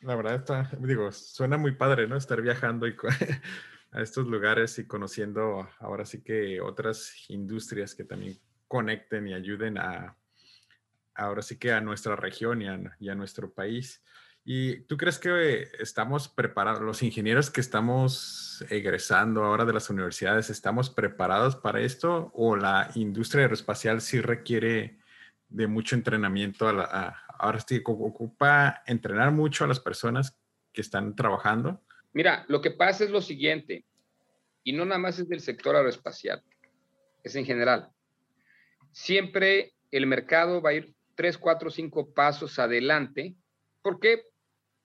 La 0.02 0.16
verdad 0.16 0.36
está, 0.36 0.70
digo, 0.80 1.12
suena 1.12 1.58
muy 1.58 1.76
padre, 1.76 2.08
¿no? 2.08 2.18
Estar 2.18 2.42
viajando 2.42 2.88
y 2.88 2.96
a 3.92 4.02
estos 4.02 4.28
lugares 4.28 4.78
y 4.78 4.86
conociendo 4.86 5.68
ahora 5.80 6.06
sí 6.06 6.22
que 6.22 6.60
otras 6.62 7.14
industrias 7.30 7.96
que 7.96 8.04
también 8.04 8.38
conecten 8.68 9.28
y 9.28 9.34
ayuden 9.34 9.78
a, 9.78 10.18
ahora 11.16 11.42
sí 11.42 11.58
que 11.58 11.72
a 11.72 11.82
nuestra 11.82 12.16
región 12.16 12.62
y 12.62 13.10
a, 13.10 13.16
nuestro 13.16 13.54
país. 13.54 14.04
¿Y 14.48 14.82
tú 14.82 14.96
crees 14.96 15.18
que 15.18 15.72
estamos 15.80 16.28
preparados, 16.28 16.80
los 16.80 17.02
ingenieros 17.02 17.50
que 17.50 17.62
estamos 17.62 18.64
egresando 18.70 19.44
ahora 19.44 19.66
de 19.66 19.74
las 19.74 19.90
universidades, 19.90 20.52
estamos 20.52 20.92
preparados 20.92 21.56
para 21.56 21.82
esto 21.82 22.32
o 22.36 22.56
la 22.56 22.92
industria 22.94 23.42
aeroespacial 23.42 24.02
sí 24.02 24.22
requiere 24.22 25.00
de 25.50 25.66
mucho 25.66 25.96
entrenamiento? 25.96 26.68
ahora 26.68 27.60
sí, 27.60 27.82
ocupa 27.84 28.84
entrenar 28.86 29.32
mucho 29.32 29.64
a 29.64 29.68
las 29.68 29.80
personas 29.80 30.38
que 30.72 30.82
están 30.82 31.16
trabajando. 31.16 31.82
Mira, 32.14 32.46
lo 32.48 32.62
que 32.62 32.70
pasa 32.70 33.04
es 33.04 33.10
lo 33.10 33.22
siguiente, 33.22 33.84
y 34.64 34.74
no 34.74 34.86
nada 34.86 35.00
más 35.00 35.18
es 35.18 35.28
del 35.28 35.42
sector 35.42 35.76
aeroespacial, 35.76 36.44
es 37.24 37.36
en 37.36 37.46
general. 37.46 37.90
Siempre 38.92 39.74
el 39.90 40.06
mercado 40.06 40.62
va 40.62 40.70
a 40.70 40.74
ir 40.74 40.94
tres, 41.16 41.36
cuatro, 41.36 41.72
cinco 41.72 42.14
pasos 42.14 42.60
adelante. 42.60 43.34
¿Por 43.82 44.00
qué? 44.00 44.22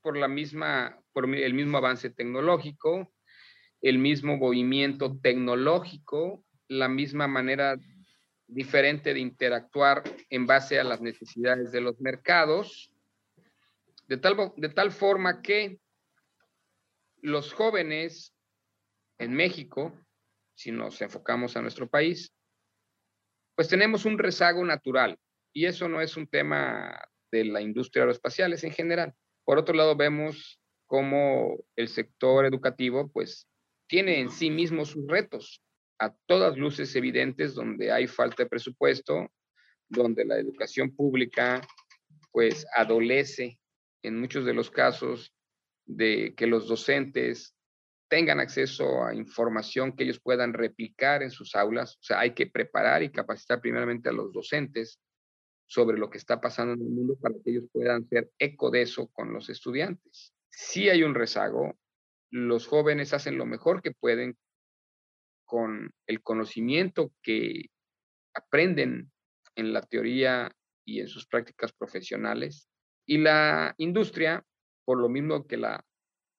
Por 0.02 0.16
la 0.16 0.28
misma, 0.28 0.98
por 1.12 1.34
el 1.34 1.54
mismo 1.54 1.78
avance 1.78 2.10
tecnológico, 2.10 3.12
el 3.80 3.98
mismo 3.98 4.36
movimiento 4.36 5.18
tecnológico, 5.20 6.44
la 6.68 6.88
misma 6.88 7.26
manera 7.26 7.78
diferente 8.46 9.14
de 9.14 9.20
interactuar 9.20 10.02
en 10.28 10.46
base 10.46 10.78
a 10.78 10.84
las 10.84 11.00
necesidades 11.00 11.72
de 11.72 11.80
los 11.80 12.00
mercados, 12.00 12.92
de 14.06 14.16
tal, 14.16 14.52
de 14.56 14.68
tal 14.68 14.90
forma 14.90 15.40
que 15.40 15.78
los 17.22 17.52
jóvenes 17.52 18.34
en 19.18 19.34
México, 19.34 19.94
si 20.54 20.72
nos 20.72 21.00
enfocamos 21.00 21.56
a 21.56 21.62
nuestro 21.62 21.88
país, 21.88 22.34
pues 23.54 23.68
tenemos 23.68 24.04
un 24.04 24.18
rezago 24.18 24.64
natural 24.64 25.18
y 25.52 25.66
eso 25.66 25.88
no 25.88 26.00
es 26.00 26.16
un 26.16 26.26
tema 26.26 26.98
de 27.30 27.44
la 27.44 27.60
industria 27.60 28.02
aeroespacial, 28.02 28.52
es 28.52 28.64
en 28.64 28.72
general. 28.72 29.14
Por 29.44 29.58
otro 29.58 29.74
lado, 29.74 29.96
vemos 29.96 30.60
cómo 30.86 31.56
el 31.76 31.88
sector 31.88 32.44
educativo, 32.46 33.10
pues, 33.12 33.46
tiene 33.88 34.20
en 34.20 34.30
sí 34.30 34.50
mismo 34.50 34.84
sus 34.84 35.06
retos, 35.06 35.62
a 35.98 36.14
todas 36.26 36.56
luces 36.56 36.94
evidentes, 36.96 37.54
donde 37.54 37.92
hay 37.92 38.06
falta 38.06 38.42
de 38.42 38.48
presupuesto, 38.48 39.30
donde 39.88 40.24
la 40.24 40.38
educación 40.38 40.94
pública, 40.94 41.60
pues, 42.32 42.66
adolece 42.74 43.58
en 44.02 44.18
muchos 44.18 44.44
de 44.44 44.54
los 44.54 44.70
casos 44.70 45.34
de 45.84 46.34
que 46.36 46.46
los 46.46 46.68
docentes 46.68 47.54
tengan 48.08 48.40
acceso 48.40 49.04
a 49.04 49.14
información 49.14 49.94
que 49.94 50.04
ellos 50.04 50.20
puedan 50.20 50.52
replicar 50.52 51.22
en 51.22 51.30
sus 51.30 51.54
aulas. 51.54 51.96
O 51.96 52.02
sea, 52.02 52.20
hay 52.20 52.34
que 52.34 52.46
preparar 52.46 53.02
y 53.02 53.10
capacitar 53.10 53.60
primeramente 53.60 54.08
a 54.08 54.12
los 54.12 54.32
docentes 54.32 55.00
sobre 55.70 55.98
lo 55.98 56.10
que 56.10 56.18
está 56.18 56.40
pasando 56.40 56.74
en 56.74 56.80
el 56.80 56.88
mundo 56.88 57.16
para 57.20 57.36
que 57.36 57.52
ellos 57.52 57.64
puedan 57.72 58.04
ser 58.08 58.32
eco 58.40 58.72
de 58.72 58.82
eso 58.82 59.06
con 59.12 59.32
los 59.32 59.48
estudiantes. 59.50 60.34
Si 60.50 60.88
hay 60.88 61.04
un 61.04 61.14
rezago, 61.14 61.78
los 62.32 62.66
jóvenes 62.66 63.14
hacen 63.14 63.38
lo 63.38 63.46
mejor 63.46 63.80
que 63.80 63.92
pueden 63.92 64.36
con 65.44 65.94
el 66.08 66.22
conocimiento 66.22 67.12
que 67.22 67.66
aprenden 68.34 69.12
en 69.54 69.72
la 69.72 69.82
teoría 69.82 70.50
y 70.84 71.00
en 71.00 71.06
sus 71.06 71.28
prácticas 71.28 71.72
profesionales. 71.72 72.68
Y 73.06 73.18
la 73.18 73.72
industria, 73.78 74.44
por 74.84 74.98
lo 74.98 75.08
mismo 75.08 75.46
que 75.46 75.56
la 75.56 75.84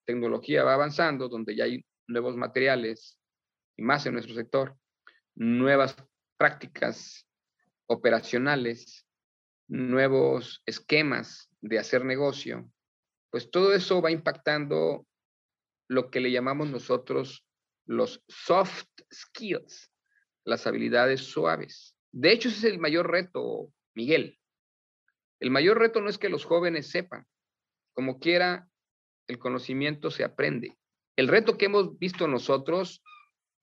tecnología 0.06 0.66
va 0.66 0.74
avanzando, 0.74 1.30
donde 1.30 1.56
ya 1.56 1.64
hay 1.64 1.86
nuevos 2.06 2.36
materiales, 2.36 3.18
y 3.78 3.82
más 3.82 4.06
en 4.06 4.14
nuestro 4.14 4.36
sector, 4.36 4.76
nuevas 5.36 5.96
prácticas 6.38 7.26
operacionales, 7.86 9.06
nuevos 9.72 10.62
esquemas 10.66 11.50
de 11.62 11.80
hacer 11.80 12.04
negocio, 12.04 12.70
pues 13.30 13.50
todo 13.50 13.74
eso 13.74 14.02
va 14.02 14.12
impactando 14.12 15.08
lo 15.88 16.12
que 16.12 16.20
le 16.20 16.32
llamamos 16.32 16.70
nosotros 16.70 17.46
los 17.86 18.24
soft 18.28 18.88
skills, 19.12 19.90
las 20.46 20.68
habilidades 20.68 21.22
suaves. 21.22 21.96
De 22.12 22.34
hecho, 22.34 22.50
ese 22.50 22.58
es 22.68 22.74
el 22.74 22.80
mayor 22.80 23.10
reto, 23.10 23.72
Miguel. 23.96 24.38
El 25.40 25.52
mayor 25.52 25.80
reto 25.80 26.02
no 26.02 26.10
es 26.10 26.18
que 26.18 26.30
los 26.30 26.44
jóvenes 26.44 26.90
sepan, 26.90 27.26
como 27.94 28.20
quiera, 28.20 28.68
el 29.28 29.40
conocimiento 29.40 30.12
se 30.12 30.26
aprende. 30.26 30.78
El 31.16 31.30
reto 31.30 31.58
que 31.58 31.66
hemos 31.66 31.98
visto 31.98 32.28
nosotros 32.28 33.02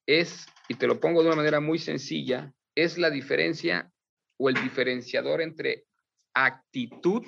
es, 0.06 0.46
y 0.68 0.74
te 0.74 0.86
lo 0.86 1.00
pongo 1.00 1.22
de 1.22 1.28
una 1.28 1.36
manera 1.36 1.60
muy 1.60 1.78
sencilla, 1.78 2.54
es 2.74 2.96
la 2.96 3.10
diferencia 3.10 3.92
o 4.38 4.48
el 4.48 4.54
diferenciador 4.54 5.42
entre 5.42 5.87
actitud 6.44 7.24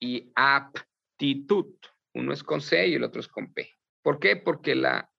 y 0.00 0.32
aptitud. 0.34 1.74
Uno 2.14 2.32
es 2.32 2.42
con 2.42 2.60
C 2.60 2.88
y 2.88 2.94
el 2.94 3.04
otro 3.04 3.20
es 3.20 3.28
con 3.28 3.52
P. 3.52 3.70
¿Por 4.02 4.18
qué? 4.18 4.36
Porque 4.36 4.74
la 4.74 5.10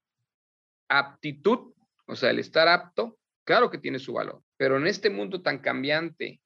aptitud, 0.89 1.73
o 2.08 2.15
sea, 2.15 2.32
el 2.32 2.39
estar 2.39 2.67
apto, 2.67 3.19
claro 3.43 3.69
que 3.69 3.78
tiene 3.78 4.00
su 4.00 4.13
valor, 4.13 4.41
pero 4.58 4.78
en 4.78 4.88
este 4.88 5.10
mundo 5.10 5.41
tan 5.41 5.60
cambiante 5.60 6.41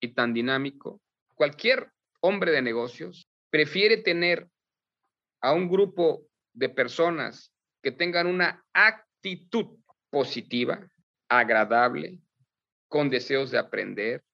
y 0.00 0.08
tan 0.08 0.34
dinámico, 0.34 1.00
cualquier 1.34 1.92
hombre 2.20 2.50
de 2.50 2.62
negocios 2.62 3.30
prefiere 3.50 3.98
tener 3.98 4.48
a 5.40 5.52
un 5.52 5.68
grupo 5.68 6.26
de 6.52 6.68
personas 6.68 7.52
que 7.82 7.92
tengan 7.92 8.26
una 8.26 8.64
actitud 8.72 9.78
positiva, 10.10 10.88
agradable, 11.28 12.18
con 12.88 13.10
deseos 13.10 13.50
de 13.50 13.58
aprender, 13.58 14.24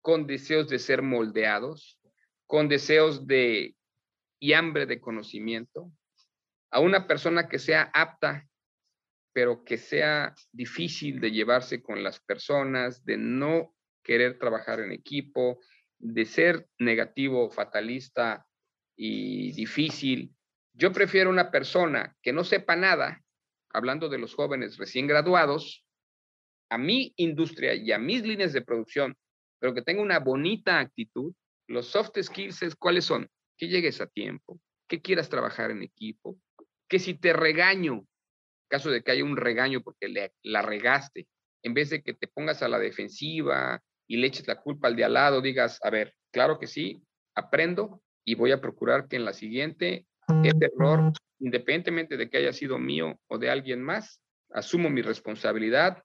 con 0.00 0.26
deseos 0.26 0.68
de 0.68 0.78
ser 0.78 1.02
moldeados, 1.02 1.98
con 2.46 2.68
deseos 2.68 3.26
de 3.26 3.76
y 4.40 4.54
hambre 4.54 4.86
de 4.86 5.00
conocimiento, 5.00 5.92
a 6.70 6.80
una 6.80 7.06
persona 7.06 7.48
que 7.48 7.58
sea 7.58 7.90
apta, 7.92 8.48
pero 9.32 9.64
que 9.64 9.76
sea 9.76 10.34
difícil 10.50 11.20
de 11.20 11.30
llevarse 11.30 11.82
con 11.82 12.02
las 12.02 12.20
personas, 12.20 13.04
de 13.04 13.18
no 13.18 13.74
querer 14.02 14.38
trabajar 14.38 14.80
en 14.80 14.92
equipo, 14.92 15.60
de 15.98 16.24
ser 16.24 16.66
negativo, 16.78 17.50
fatalista 17.50 18.46
y 18.96 19.52
difícil. 19.52 20.34
Yo 20.72 20.92
prefiero 20.92 21.28
una 21.28 21.50
persona 21.50 22.16
que 22.22 22.32
no 22.32 22.44
sepa 22.44 22.76
nada, 22.76 23.22
hablando 23.72 24.08
de 24.08 24.18
los 24.18 24.34
jóvenes 24.34 24.78
recién 24.78 25.06
graduados, 25.06 25.84
a 26.70 26.78
mi 26.78 27.12
industria 27.16 27.74
y 27.74 27.92
a 27.92 27.98
mis 27.98 28.22
líneas 28.22 28.52
de 28.52 28.62
producción 28.62 29.16
pero 29.60 29.74
que 29.74 29.82
tenga 29.82 30.02
una 30.02 30.18
bonita 30.18 30.80
actitud. 30.80 31.32
Los 31.68 31.86
soft 31.86 32.18
skills, 32.20 32.74
¿cuáles 32.76 33.04
son? 33.04 33.28
que 33.60 33.68
llegues 33.68 34.00
a 34.00 34.06
tiempo, 34.06 34.58
que 34.88 35.02
quieras 35.02 35.28
trabajar 35.28 35.70
en 35.70 35.82
equipo, 35.82 36.38
que 36.88 36.98
si 36.98 37.12
te 37.12 37.34
regaño, 37.34 38.06
caso 38.70 38.90
de 38.90 39.02
que 39.02 39.12
haya 39.12 39.22
un 39.22 39.36
regaño 39.36 39.82
porque 39.82 40.32
la 40.42 40.62
regaste, 40.62 41.28
en 41.62 41.74
vez 41.74 41.90
de 41.90 42.02
que 42.02 42.14
te 42.14 42.26
pongas 42.26 42.62
a 42.62 42.68
la 42.68 42.78
defensiva 42.78 43.78
y 44.08 44.16
le 44.16 44.28
eches 44.28 44.48
la 44.48 44.62
culpa 44.62 44.88
al 44.88 44.96
de 44.96 45.04
al 45.04 45.12
lado, 45.12 45.42
digas, 45.42 45.78
a 45.82 45.90
ver, 45.90 46.14
claro 46.32 46.58
que 46.58 46.66
sí, 46.66 47.02
aprendo 47.34 48.02
y 48.24 48.34
voy 48.34 48.52
a 48.52 48.62
procurar 48.62 49.08
que 49.08 49.16
en 49.16 49.26
la 49.26 49.34
siguiente, 49.34 50.06
este 50.42 50.70
error, 50.74 51.12
independientemente 51.38 52.16
de 52.16 52.30
que 52.30 52.38
haya 52.38 52.54
sido 52.54 52.78
mío 52.78 53.20
o 53.28 53.36
de 53.36 53.50
alguien 53.50 53.82
más, 53.82 54.22
asumo 54.52 54.88
mi 54.88 55.02
responsabilidad 55.02 56.02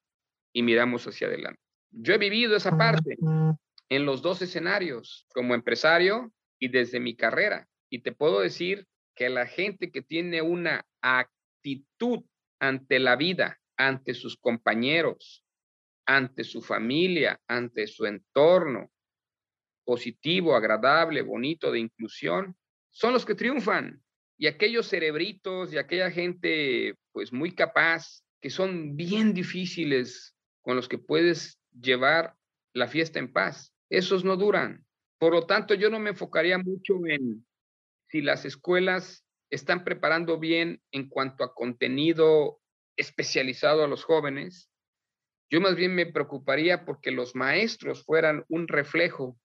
y 0.54 0.62
miramos 0.62 1.08
hacia 1.08 1.28
adelante. 1.28 1.62
Yo 1.92 2.14
he 2.14 2.18
vivido 2.18 2.56
esa 2.56 2.78
parte 2.78 3.18
en 3.90 4.06
los 4.06 4.22
dos 4.22 4.42
escenarios, 4.42 5.28
como 5.34 5.54
empresario 5.54 6.32
y 6.60 6.70
desde 6.70 7.00
mi 7.00 7.16
carrera. 7.16 7.68
Y 7.90 8.00
te 8.00 8.12
puedo 8.12 8.40
decir 8.40 8.88
que 9.16 9.30
la 9.30 9.48
gente 9.48 9.92
que 9.92 10.02
tiene 10.02 10.42
una 10.42 10.86
actitud 11.02 12.24
ante 12.60 13.00
la 13.00 13.16
vida, 13.16 13.60
ante 13.78 14.14
sus 14.14 14.38
compañeros, 14.38 15.44
ante 16.06 16.44
su 16.44 16.62
familia, 16.62 17.40
ante 17.48 17.88
su 17.88 18.06
entorno, 18.06 18.92
positivo, 19.86 20.56
agradable, 20.56 21.22
bonito, 21.22 21.72
de 21.72 21.80
inclusión, 21.80 22.56
son 22.92 23.14
los 23.14 23.26
que 23.26 23.36
triunfan. 23.36 24.02
Y 24.38 24.48
aquellos 24.48 24.90
cerebritos 24.90 25.72
y 25.72 25.78
aquella 25.78 26.12
gente, 26.12 26.96
pues 27.12 27.32
muy 27.32 27.52
capaz, 27.52 28.24
que 28.42 28.50
son 28.50 28.96
bien 28.96 29.34
difíciles, 29.34 30.36
con 30.62 30.76
los 30.76 30.90
que 30.90 30.98
puedes 30.98 31.60
llevar 31.80 32.36
la 32.74 32.88
fiesta 32.88 33.20
en 33.20 33.32
paz, 33.32 33.74
esos 33.90 34.24
no 34.24 34.38
duran. 34.38 34.86
Por 35.18 35.34
lo 35.34 35.46
tanto, 35.46 35.74
yo 35.74 35.90
no 35.90 36.00
me 36.00 36.12
enfocaría 36.12 36.58
mucho 36.58 36.96
en 37.08 37.46
si 38.10 38.22
las 38.22 38.46
escuelas 38.46 39.26
están 39.50 39.84
preparando 39.84 40.40
bien 40.40 40.82
en 40.92 41.10
cuanto 41.10 41.44
a 41.44 41.54
contenido 41.54 42.60
especializado 42.98 43.84
a 43.84 43.88
los 43.88 44.04
jóvenes. 44.04 44.70
Yo 45.50 45.62
más 45.62 45.76
bien 45.76 45.96
me 45.96 46.06
preocuparía 46.06 46.86
porque 46.86 47.12
los 47.12 47.36
maestros 47.36 48.04
fueran 48.04 48.44
un 48.50 48.68
reflejo 48.68 49.38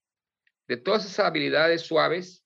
de 0.68 0.76
todas 0.76 1.04
esas 1.04 1.26
habilidades 1.26 1.82
suaves 1.82 2.44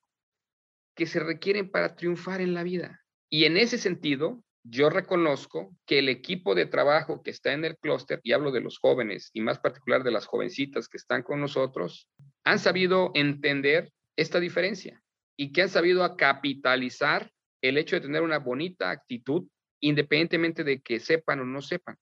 que 0.94 1.06
se 1.06 1.20
requieren 1.20 1.70
para 1.70 1.94
triunfar 1.94 2.40
en 2.40 2.54
la 2.54 2.62
vida. 2.62 3.02
Y 3.30 3.44
en 3.44 3.56
ese 3.56 3.78
sentido, 3.78 4.43
yo 4.64 4.88
reconozco 4.88 5.76
que 5.86 5.98
el 5.98 6.08
equipo 6.08 6.54
de 6.54 6.66
trabajo 6.66 7.22
que 7.22 7.30
está 7.30 7.52
en 7.52 7.64
el 7.64 7.76
clúster, 7.76 8.20
y 8.22 8.32
hablo 8.32 8.50
de 8.50 8.62
los 8.62 8.78
jóvenes 8.78 9.30
y 9.34 9.42
más 9.42 9.58
particular 9.58 10.02
de 10.02 10.10
las 10.10 10.26
jovencitas 10.26 10.88
que 10.88 10.96
están 10.96 11.22
con 11.22 11.40
nosotros, 11.40 12.08
han 12.44 12.58
sabido 12.58 13.10
entender 13.14 13.92
esta 14.16 14.40
diferencia 14.40 15.02
y 15.36 15.52
que 15.52 15.62
han 15.62 15.68
sabido 15.68 16.16
capitalizar 16.16 17.30
el 17.60 17.76
hecho 17.76 17.96
de 17.96 18.02
tener 18.02 18.22
una 18.22 18.38
bonita 18.38 18.90
actitud 18.90 19.46
independientemente 19.80 20.64
de 20.64 20.80
que 20.80 20.98
sepan 20.98 21.40
o 21.40 21.44
no 21.44 21.60
sepan, 21.60 21.98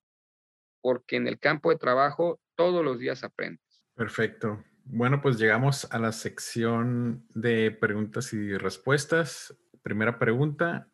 porque 0.81 1.17
en 1.17 1.27
el 1.27 1.41
campo 1.41 1.71
de 1.71 1.79
trabajo 1.79 2.41
todos 2.55 2.85
los 2.85 3.01
días 3.01 3.25
aprendes. 3.25 3.85
Perfecto. 3.95 4.63
Bueno, 4.85 5.21
pues 5.21 5.37
llegamos 5.37 5.91
a 5.91 5.99
la 5.99 6.13
sección 6.13 7.27
de 7.35 7.73
preguntas 7.73 8.33
y 8.33 8.57
respuestas. 8.57 9.57
Primera 9.83 10.21
pregunta, 10.21 10.92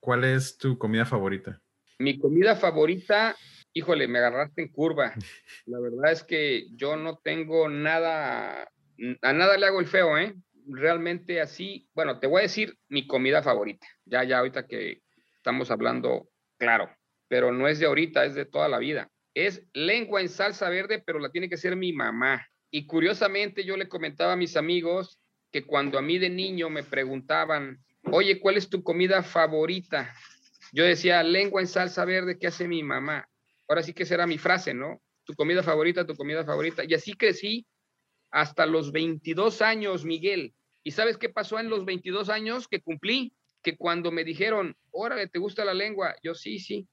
¿cuál 0.00 0.24
es 0.24 0.58
tu 0.58 0.78
comida 0.78 1.04
favorita? 1.04 1.60
Mi 1.98 2.18
comida 2.18 2.56
favorita, 2.56 3.36
híjole, 3.72 4.08
me 4.08 4.18
agarraste 4.18 4.62
en 4.62 4.68
curva. 4.68 5.14
La 5.66 5.80
verdad 5.80 6.12
es 6.12 6.22
que 6.22 6.66
yo 6.74 6.96
no 6.96 7.18
tengo 7.18 7.68
nada, 7.68 8.70
a 9.22 9.32
nada 9.32 9.56
le 9.56 9.66
hago 9.66 9.80
el 9.80 9.86
feo, 9.86 10.18
¿eh? 10.18 10.34
Realmente 10.68 11.40
así, 11.40 11.88
bueno, 11.94 12.18
te 12.18 12.26
voy 12.26 12.40
a 12.40 12.42
decir 12.42 12.76
mi 12.88 13.06
comida 13.06 13.42
favorita. 13.42 13.86
Ya, 14.04 14.24
ya, 14.24 14.38
ahorita 14.38 14.66
que 14.66 15.02
estamos 15.36 15.70
hablando, 15.70 16.28
claro, 16.58 16.90
pero 17.28 17.52
no 17.52 17.68
es 17.68 17.78
de 17.78 17.86
ahorita, 17.86 18.24
es 18.24 18.34
de 18.34 18.46
toda 18.46 18.68
la 18.68 18.78
vida. 18.78 19.10
Es 19.34 19.66
lengua 19.74 20.20
en 20.20 20.28
salsa 20.28 20.68
verde, 20.70 21.02
pero 21.04 21.18
la 21.18 21.30
tiene 21.30 21.48
que 21.48 21.56
ser 21.56 21.76
mi 21.76 21.92
mamá. 21.92 22.46
Y 22.70 22.86
curiosamente 22.86 23.64
yo 23.64 23.76
le 23.76 23.88
comentaba 23.88 24.32
a 24.32 24.36
mis 24.36 24.56
amigos 24.56 25.20
que 25.52 25.64
cuando 25.64 25.98
a 25.98 26.02
mí 26.02 26.18
de 26.18 26.30
niño 26.30 26.68
me 26.68 26.82
preguntaban, 26.82 27.78
oye, 28.12 28.40
¿cuál 28.40 28.56
es 28.56 28.68
tu 28.68 28.82
comida 28.82 29.22
favorita? 29.22 30.14
Yo 30.72 30.84
decía, 30.84 31.22
lengua 31.22 31.60
en 31.60 31.66
salsa 31.66 32.04
verde, 32.04 32.38
¿qué 32.38 32.48
hace 32.48 32.68
mi 32.68 32.82
mamá? 32.82 33.28
Ahora 33.68 33.82
sí 33.82 33.92
que 33.92 34.06
será 34.06 34.26
mi 34.26 34.38
frase, 34.38 34.74
¿no? 34.74 35.02
Tu 35.24 35.34
comida 35.34 35.62
favorita, 35.62 36.06
tu 36.06 36.14
comida 36.14 36.44
favorita. 36.44 36.84
Y 36.84 36.94
así 36.94 37.14
crecí 37.14 37.66
hasta 38.30 38.66
los 38.66 38.92
22 38.92 39.62
años, 39.62 40.04
Miguel. 40.04 40.54
¿Y 40.84 40.92
sabes 40.92 41.18
qué 41.18 41.28
pasó 41.28 41.58
en 41.58 41.68
los 41.68 41.84
22 41.84 42.28
años 42.28 42.68
que 42.68 42.80
cumplí? 42.80 43.32
Que 43.62 43.76
cuando 43.76 44.12
me 44.12 44.24
dijeron, 44.24 44.76
órale, 44.90 45.26
¿te 45.28 45.38
gusta 45.38 45.64
la 45.64 45.74
lengua? 45.74 46.14
Yo 46.22 46.34
sí, 46.34 46.58
sí. 46.58 46.86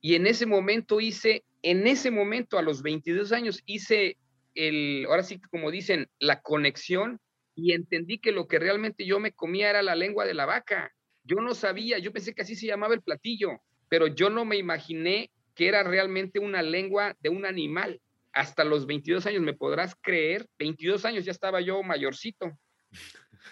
Y 0.00 0.14
en 0.14 0.26
ese 0.26 0.46
momento 0.46 1.00
hice, 1.00 1.44
en 1.62 1.86
ese 1.86 2.10
momento, 2.10 2.58
a 2.58 2.62
los 2.62 2.82
22 2.82 3.32
años, 3.32 3.62
hice 3.66 4.16
el, 4.54 5.06
ahora 5.08 5.22
sí, 5.22 5.40
como 5.50 5.70
dicen, 5.70 6.08
la 6.18 6.40
conexión 6.40 7.20
y 7.56 7.72
entendí 7.72 8.18
que 8.18 8.32
lo 8.32 8.46
que 8.46 8.58
realmente 8.58 9.06
yo 9.06 9.18
me 9.18 9.32
comía 9.32 9.70
era 9.70 9.82
la 9.82 9.96
lengua 9.96 10.26
de 10.26 10.34
la 10.34 10.44
vaca. 10.44 10.92
Yo 11.24 11.36
no 11.36 11.54
sabía, 11.54 11.98
yo 11.98 12.12
pensé 12.12 12.34
que 12.34 12.42
así 12.42 12.54
se 12.54 12.66
llamaba 12.66 12.94
el 12.94 13.02
platillo, 13.02 13.62
pero 13.88 14.06
yo 14.06 14.30
no 14.30 14.44
me 14.44 14.56
imaginé 14.56 15.30
que 15.54 15.66
era 15.66 15.82
realmente 15.82 16.38
una 16.38 16.62
lengua 16.62 17.16
de 17.20 17.30
un 17.30 17.46
animal. 17.46 18.00
Hasta 18.32 18.62
los 18.62 18.86
22 18.86 19.24
años, 19.26 19.40
me 19.40 19.54
podrás 19.54 19.96
creer, 20.00 20.46
22 20.58 21.06
años 21.06 21.24
ya 21.24 21.32
estaba 21.32 21.62
yo 21.62 21.82
mayorcito. 21.82 22.56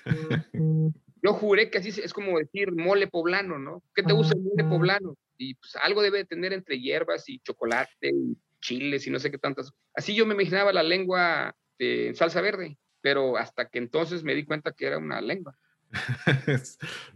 Yo 1.22 1.32
juré 1.32 1.70
que 1.70 1.78
así 1.78 1.88
es 1.88 2.12
como 2.12 2.38
decir 2.38 2.70
mole 2.72 3.06
poblano, 3.06 3.58
¿no? 3.58 3.82
¿Qué 3.94 4.02
te 4.02 4.12
gusta 4.12 4.36
el 4.36 4.42
mole 4.42 4.64
poblano? 4.64 5.16
Y 5.38 5.54
pues 5.54 5.74
algo 5.76 6.02
debe 6.02 6.26
tener 6.26 6.52
entre 6.52 6.78
hierbas 6.78 7.26
y 7.30 7.38
chocolate 7.38 8.10
y 8.10 8.36
chiles 8.60 9.06
y 9.06 9.10
no 9.10 9.18
sé 9.18 9.30
qué 9.30 9.38
tantas. 9.38 9.72
Así 9.94 10.14
yo 10.14 10.26
me 10.26 10.34
imaginaba 10.34 10.70
la 10.74 10.82
lengua 10.82 11.56
de 11.78 12.12
salsa 12.14 12.42
verde, 12.42 12.76
pero 13.04 13.36
hasta 13.36 13.68
que 13.68 13.76
entonces 13.76 14.24
me 14.24 14.34
di 14.34 14.46
cuenta 14.46 14.72
que 14.72 14.86
era 14.86 14.96
una 14.96 15.20
lengua. 15.20 15.54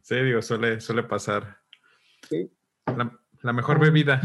sí, 0.03 0.16
digo, 0.16 0.43
suele, 0.43 0.82
suele 0.82 1.03
pasar. 1.03 1.62
Sí. 2.28 2.53
La, 3.43 3.53
mejor 3.55 3.80
bebida. 3.80 4.20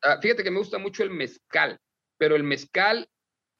Ah, 0.00 0.20
fíjate 0.22 0.44
que 0.44 0.52
me 0.52 0.60
gusta 0.60 0.78
mucho 0.78 1.02
el 1.02 1.10
mezcal, 1.10 1.80
pero 2.18 2.36
el 2.36 2.44
mezcal 2.44 3.08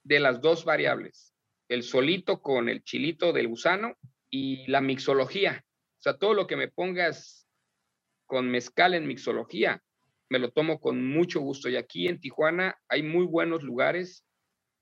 de 0.05 0.21
las 0.21 0.41
dos 0.41 0.65
variables, 0.65 1.35
el 1.69 1.83
solito 1.83 2.41
con 2.41 2.69
el 2.69 2.85
chilito 2.85 3.33
del 3.33 3.49
gusano 3.49 3.97
y 4.31 4.65
la 4.71 4.81
mixología. 4.81 5.65
O 5.99 6.03
sea, 6.03 6.19
todo 6.19 6.35
lo 6.35 6.47
que 6.47 6.55
me 6.55 6.69
pongas 6.69 7.49
con 8.27 8.53
mezcal 8.53 8.95
en 8.95 9.09
mixología, 9.09 9.83
me 10.29 10.39
lo 10.39 10.53
tomo 10.53 10.79
con 10.79 11.05
mucho 11.05 11.41
gusto. 11.41 11.69
Y 11.69 11.75
aquí 11.75 12.07
en 12.07 12.21
Tijuana 12.21 12.77
hay 12.87 13.03
muy 13.03 13.27
buenos 13.27 13.65
lugares 13.65 14.25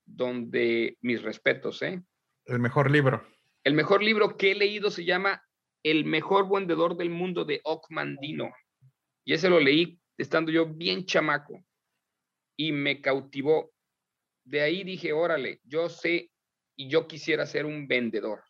donde 0.04 0.98
mis 1.00 1.22
respetos, 1.22 1.80
¿eh? 1.80 2.02
El 2.46 2.58
mejor 2.58 2.90
libro. 2.90 3.26
El 3.64 3.74
mejor 3.74 4.02
libro 4.02 4.36
que 4.36 4.52
he 4.52 4.54
leído 4.54 4.90
se 4.90 5.04
llama 5.04 5.42
El 5.82 6.04
mejor 6.04 6.48
vendedor 6.48 6.96
del 6.96 7.10
mundo 7.10 7.44
de 7.44 7.60
Ocmandino. 7.64 8.50
Y 9.24 9.34
ese 9.34 9.50
lo 9.50 9.60
leí 9.60 10.00
estando 10.16 10.50
yo 10.50 10.66
bien 10.66 11.04
chamaco 11.04 11.62
y 12.56 12.72
me 12.72 13.00
cautivó. 13.00 13.72
De 14.44 14.60
ahí 14.62 14.84
dije, 14.84 15.12
órale, 15.12 15.60
yo 15.64 15.88
sé 15.88 16.30
y 16.76 16.88
yo 16.88 17.06
quisiera 17.06 17.46
ser 17.46 17.66
un 17.66 17.86
vendedor. 17.86 18.42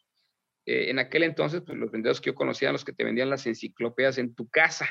Eh, 0.67 0.91
en 0.91 0.99
aquel 0.99 1.25
entonces, 1.25 1.63
pues 1.65 1.77
los 1.79 1.91
vendedores 1.91 2.21
que 2.21 2.31
yo 2.31 2.35
conocía 2.35 2.67
eran 2.67 2.75
los 2.75 2.85
que 2.85 2.93
te 2.93 3.05
vendían 3.05 3.31
las 3.31 3.47
enciclopedias 3.47 4.19
en 4.19 4.35
tu 4.35 4.49
casa. 4.49 4.89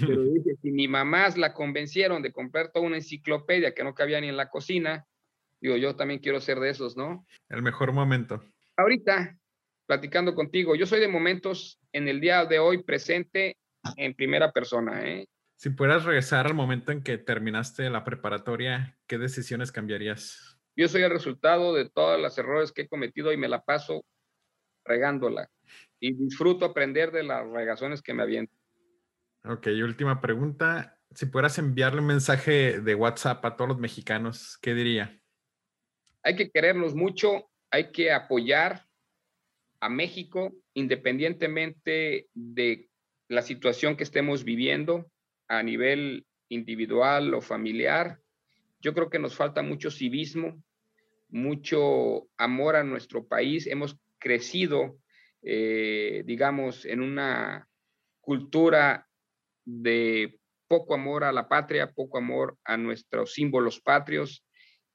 Pero 0.00 0.22
dije, 0.22 0.56
si 0.60 0.70
mi 0.70 0.88
mamás 0.88 1.36
la 1.36 1.54
convencieron 1.54 2.22
de 2.22 2.32
comprar 2.32 2.72
toda 2.72 2.86
una 2.86 2.96
enciclopedia 2.96 3.74
que 3.74 3.84
no 3.84 3.94
cabía 3.94 4.20
ni 4.20 4.28
en 4.28 4.36
la 4.36 4.50
cocina, 4.50 5.06
digo, 5.62 5.76
yo 5.76 5.96
también 5.96 6.20
quiero 6.20 6.40
ser 6.40 6.58
de 6.58 6.70
esos, 6.70 6.96
¿no? 6.96 7.24
El 7.48 7.62
mejor 7.62 7.92
momento. 7.92 8.42
Ahorita, 8.76 9.38
platicando 9.86 10.34
contigo, 10.34 10.74
yo 10.74 10.86
soy 10.86 11.00
de 11.00 11.08
momentos 11.08 11.80
en 11.92 12.08
el 12.08 12.20
día 12.20 12.44
de 12.44 12.58
hoy 12.58 12.82
presente 12.82 13.56
en 13.96 14.14
primera 14.14 14.52
persona, 14.52 15.06
¿eh? 15.08 15.26
Si 15.56 15.70
pudieras 15.70 16.04
regresar 16.04 16.46
al 16.46 16.54
momento 16.54 16.90
en 16.90 17.04
que 17.04 17.18
terminaste 17.18 17.88
la 17.88 18.02
preparatoria, 18.02 18.98
¿qué 19.06 19.16
decisiones 19.16 19.70
cambiarías? 19.70 20.58
Yo 20.74 20.88
soy 20.88 21.02
el 21.02 21.10
resultado 21.10 21.72
de 21.72 21.88
todos 21.88 22.20
los 22.20 22.36
errores 22.36 22.72
que 22.72 22.82
he 22.82 22.88
cometido 22.88 23.32
y 23.32 23.36
me 23.36 23.46
la 23.46 23.62
paso 23.62 24.04
regándola. 24.84 25.48
Y 26.00 26.14
disfruto 26.14 26.64
aprender 26.64 27.12
de 27.12 27.22
las 27.22 27.48
regazones 27.48 28.02
que 28.02 28.12
me 28.12 28.24
aviento. 28.24 28.52
Ok, 29.44 29.68
última 29.84 30.20
pregunta. 30.20 30.98
Si 31.14 31.26
pudieras 31.26 31.58
enviarle 31.58 32.00
un 32.00 32.08
mensaje 32.08 32.80
de 32.80 32.94
WhatsApp 32.96 33.44
a 33.44 33.54
todos 33.54 33.68
los 33.68 33.78
mexicanos, 33.78 34.58
¿qué 34.60 34.74
diría? 34.74 35.21
Hay 36.22 36.36
que 36.36 36.50
querernos 36.50 36.94
mucho, 36.94 37.50
hay 37.70 37.90
que 37.90 38.12
apoyar 38.12 38.86
a 39.80 39.88
México 39.88 40.52
independientemente 40.74 42.28
de 42.34 42.88
la 43.28 43.42
situación 43.42 43.96
que 43.96 44.04
estemos 44.04 44.44
viviendo 44.44 45.10
a 45.48 45.62
nivel 45.62 46.26
individual 46.48 47.34
o 47.34 47.40
familiar. 47.40 48.20
Yo 48.80 48.94
creo 48.94 49.10
que 49.10 49.18
nos 49.18 49.34
falta 49.34 49.62
mucho 49.62 49.90
civismo, 49.90 50.62
mucho 51.28 52.28
amor 52.36 52.76
a 52.76 52.84
nuestro 52.84 53.26
país. 53.26 53.66
Hemos 53.66 53.96
crecido 54.18 54.98
eh, 55.42 56.22
digamos, 56.24 56.84
en 56.84 57.00
una 57.00 57.68
cultura 58.20 59.08
de 59.64 60.38
poco 60.68 60.94
amor 60.94 61.24
a 61.24 61.32
la 61.32 61.48
patria, 61.48 61.90
poco 61.90 62.18
amor 62.18 62.56
a 62.64 62.76
nuestros 62.76 63.32
símbolos 63.32 63.80
patrios, 63.80 64.46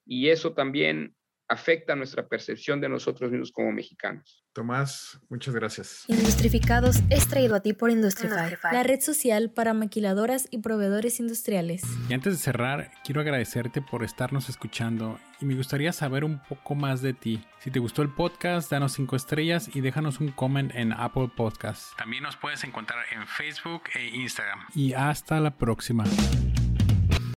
y 0.05 0.29
eso 0.29 0.53
también 0.53 1.15
afecta 1.47 1.95
nuestra 1.95 2.27
percepción 2.27 2.81
de 2.81 2.89
nosotros 2.89 3.31
mismos 3.31 3.51
como 3.51 3.71
mexicanos. 3.71 4.43
Tomás, 4.53 5.19
muchas 5.29 5.53
gracias. 5.53 6.03
Industrificados 6.07 6.97
es 7.09 7.27
traído 7.27 7.55
a 7.55 7.61
ti 7.61 7.73
por 7.73 7.91
Industrify, 7.91 8.57
la 8.71 8.83
red 8.83 8.99
social 9.01 9.51
para 9.51 9.73
maquiladoras 9.73 10.47
y 10.51 10.59
proveedores 10.59 11.19
industriales. 11.19 11.83
Y 12.09 12.13
antes 12.13 12.33
de 12.33 12.39
cerrar, 12.39 12.91
quiero 13.03 13.21
agradecerte 13.21 13.81
por 13.81 14.03
estarnos 14.03 14.49
escuchando 14.49 15.19
y 15.39 15.45
me 15.45 15.55
gustaría 15.55 15.93
saber 15.93 16.23
un 16.23 16.41
poco 16.43 16.75
más 16.75 17.01
de 17.01 17.13
ti. 17.13 17.43
Si 17.59 17.71
te 17.71 17.79
gustó 17.79 18.01
el 18.01 18.09
podcast, 18.09 18.71
danos 18.71 18.93
5 18.93 19.15
estrellas 19.15 19.69
y 19.73 19.81
déjanos 19.81 20.19
un 20.19 20.31
comment 20.31 20.73
en 20.73 20.91
Apple 20.91 21.29
Podcasts. 21.35 21.93
También 21.97 22.23
nos 22.23 22.35
puedes 22.35 22.63
encontrar 22.63 23.05
en 23.11 23.27
Facebook 23.27 23.83
e 23.95 24.07
Instagram. 24.07 24.59
Y 24.73 24.93
hasta 24.93 25.39
la 25.39 25.57
próxima. 25.57 26.03